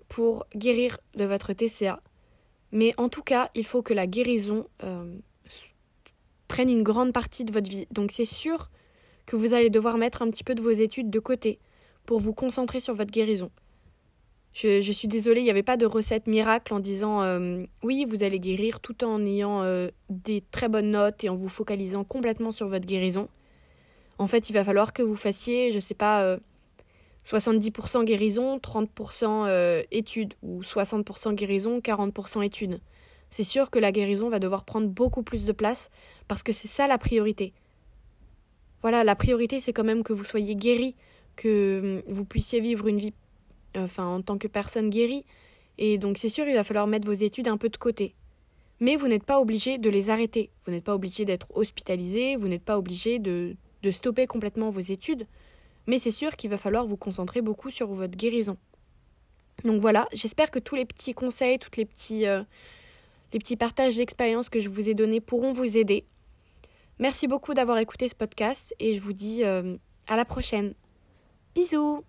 pour 0.08 0.46
guérir 0.54 0.98
de 1.14 1.24
votre 1.24 1.52
TCA. 1.52 2.00
Mais 2.70 2.94
en 2.96 3.08
tout 3.08 3.22
cas, 3.22 3.50
il 3.54 3.66
faut 3.66 3.82
que 3.82 3.94
la 3.94 4.06
guérison 4.06 4.68
euh, 4.84 5.18
prenne 6.46 6.70
une 6.70 6.82
grande 6.82 7.12
partie 7.12 7.44
de 7.44 7.52
votre 7.52 7.68
vie. 7.68 7.86
Donc 7.90 8.12
c'est 8.12 8.24
sûr 8.24 8.70
que 9.26 9.36
vous 9.36 9.54
allez 9.54 9.70
devoir 9.70 9.98
mettre 9.98 10.22
un 10.22 10.30
petit 10.30 10.44
peu 10.44 10.54
de 10.54 10.62
vos 10.62 10.70
études 10.70 11.10
de 11.10 11.18
côté 11.18 11.58
pour 12.06 12.20
vous 12.20 12.34
concentrer 12.34 12.80
sur 12.80 12.94
votre 12.94 13.10
guérison. 13.10 13.50
Je, 14.54 14.92
suis 14.92 15.08
désolée, 15.08 15.40
il 15.40 15.44
n'y 15.44 15.50
avait 15.50 15.64
pas 15.64 15.76
de 15.76 15.84
recette 15.84 16.28
miracle 16.28 16.72
en 16.72 16.78
disant 16.78 17.22
euh, 17.22 17.64
oui, 17.82 18.06
vous 18.08 18.22
allez 18.22 18.38
guérir 18.38 18.78
tout 18.78 19.04
en 19.04 19.26
ayant 19.26 19.62
euh, 19.62 19.88
des 20.10 20.40
très 20.40 20.68
bonnes 20.68 20.92
notes 20.92 21.24
et 21.24 21.28
en 21.28 21.34
vous 21.34 21.48
focalisant 21.48 22.04
complètement 22.04 22.52
sur 22.52 22.68
votre 22.68 22.86
guérison. 22.86 23.28
En 24.18 24.28
fait, 24.28 24.48
il 24.48 24.52
va 24.52 24.62
falloir 24.62 24.92
que 24.92 25.02
vous 25.02 25.16
fassiez, 25.16 25.72
je 25.72 25.76
ne 25.76 25.80
sais 25.80 25.94
pas, 25.94 26.38
70% 27.24 28.04
guérison, 28.04 28.58
30% 28.58 29.46
euh, 29.48 29.82
études, 29.90 30.34
ou 30.42 30.62
60% 30.62 31.34
guérison, 31.34 31.78
40% 31.78 32.44
études. 32.44 32.80
C'est 33.30 33.44
sûr 33.44 33.70
que 33.70 33.78
la 33.78 33.92
guérison 33.92 34.28
va 34.28 34.38
devoir 34.38 34.64
prendre 34.64 34.88
beaucoup 34.88 35.22
plus 35.22 35.46
de 35.46 35.52
place 35.52 35.90
parce 36.28 36.42
que 36.42 36.52
c'est 36.52 36.68
ça 36.68 36.86
la 36.86 36.98
priorité. 36.98 37.52
Voilà, 38.82 39.02
la 39.02 39.16
priorité 39.16 39.58
c'est 39.58 39.72
quand 39.72 39.84
même 39.84 40.04
que 40.04 40.12
vous 40.12 40.24
soyez 40.24 40.54
guéri, 40.54 40.94
que 41.34 42.02
hum, 42.06 42.14
vous 42.14 42.24
puissiez 42.24 42.60
vivre 42.60 42.86
une 42.86 42.98
vie 42.98 43.14
enfin 43.76 44.06
en 44.06 44.22
tant 44.22 44.38
que 44.38 44.48
personne 44.48 44.90
guérie 44.90 45.24
et 45.78 45.98
donc 45.98 46.18
c'est 46.18 46.28
sûr 46.28 46.46
il 46.46 46.54
va 46.54 46.64
falloir 46.64 46.86
mettre 46.86 47.06
vos 47.06 47.12
études 47.12 47.48
un 47.48 47.56
peu 47.56 47.68
de 47.68 47.76
côté. 47.76 48.14
Mais 48.80 48.96
vous 48.96 49.08
n'êtes 49.08 49.24
pas 49.24 49.40
obligé 49.40 49.78
de 49.78 49.88
les 49.88 50.10
arrêter, 50.10 50.50
vous 50.64 50.72
n'êtes 50.72 50.84
pas 50.84 50.94
obligé 50.94 51.24
d'être 51.24 51.46
hospitalisé, 51.54 52.36
vous 52.36 52.48
n'êtes 52.48 52.64
pas 52.64 52.76
obligé 52.76 53.18
de, 53.18 53.56
stopper 53.92 54.26
complètement 54.26 54.70
vos 54.70 54.80
études. 54.80 55.26
Mais 55.86 55.98
c'est 55.98 56.10
sûr 56.10 56.36
qu'il 56.36 56.50
va 56.50 56.58
falloir 56.58 56.86
vous 56.86 56.96
concentrer 56.96 57.40
beaucoup 57.40 57.70
sur 57.70 57.88
votre 57.88 58.16
guérison. 58.16 58.56
Donc 59.64 59.80
voilà, 59.80 60.08
j'espère 60.12 60.50
que 60.50 60.58
tous 60.58 60.74
les 60.74 60.84
petits 60.84 61.14
conseils, 61.14 61.58
toutes 61.58 61.76
les, 61.76 61.84
petits, 61.84 62.26
euh, 62.26 62.42
les 63.32 63.38
petits 63.38 63.56
partages 63.56 63.96
d'expériences 63.96 64.48
que 64.48 64.60
je 64.60 64.68
vous 64.68 64.88
ai 64.88 64.94
donnés 64.94 65.20
pourront 65.20 65.52
vous 65.52 65.76
aider. 65.76 66.04
Merci 66.98 67.28
beaucoup 67.28 67.54
d'avoir 67.54 67.78
écouté 67.78 68.08
ce 68.08 68.14
podcast 68.14 68.74
et 68.80 68.94
je 68.94 69.00
vous 69.00 69.12
dis 69.12 69.44
euh, 69.44 69.76
à 70.08 70.16
la 70.16 70.24
prochaine. 70.24 70.74
Bisous 71.54 72.04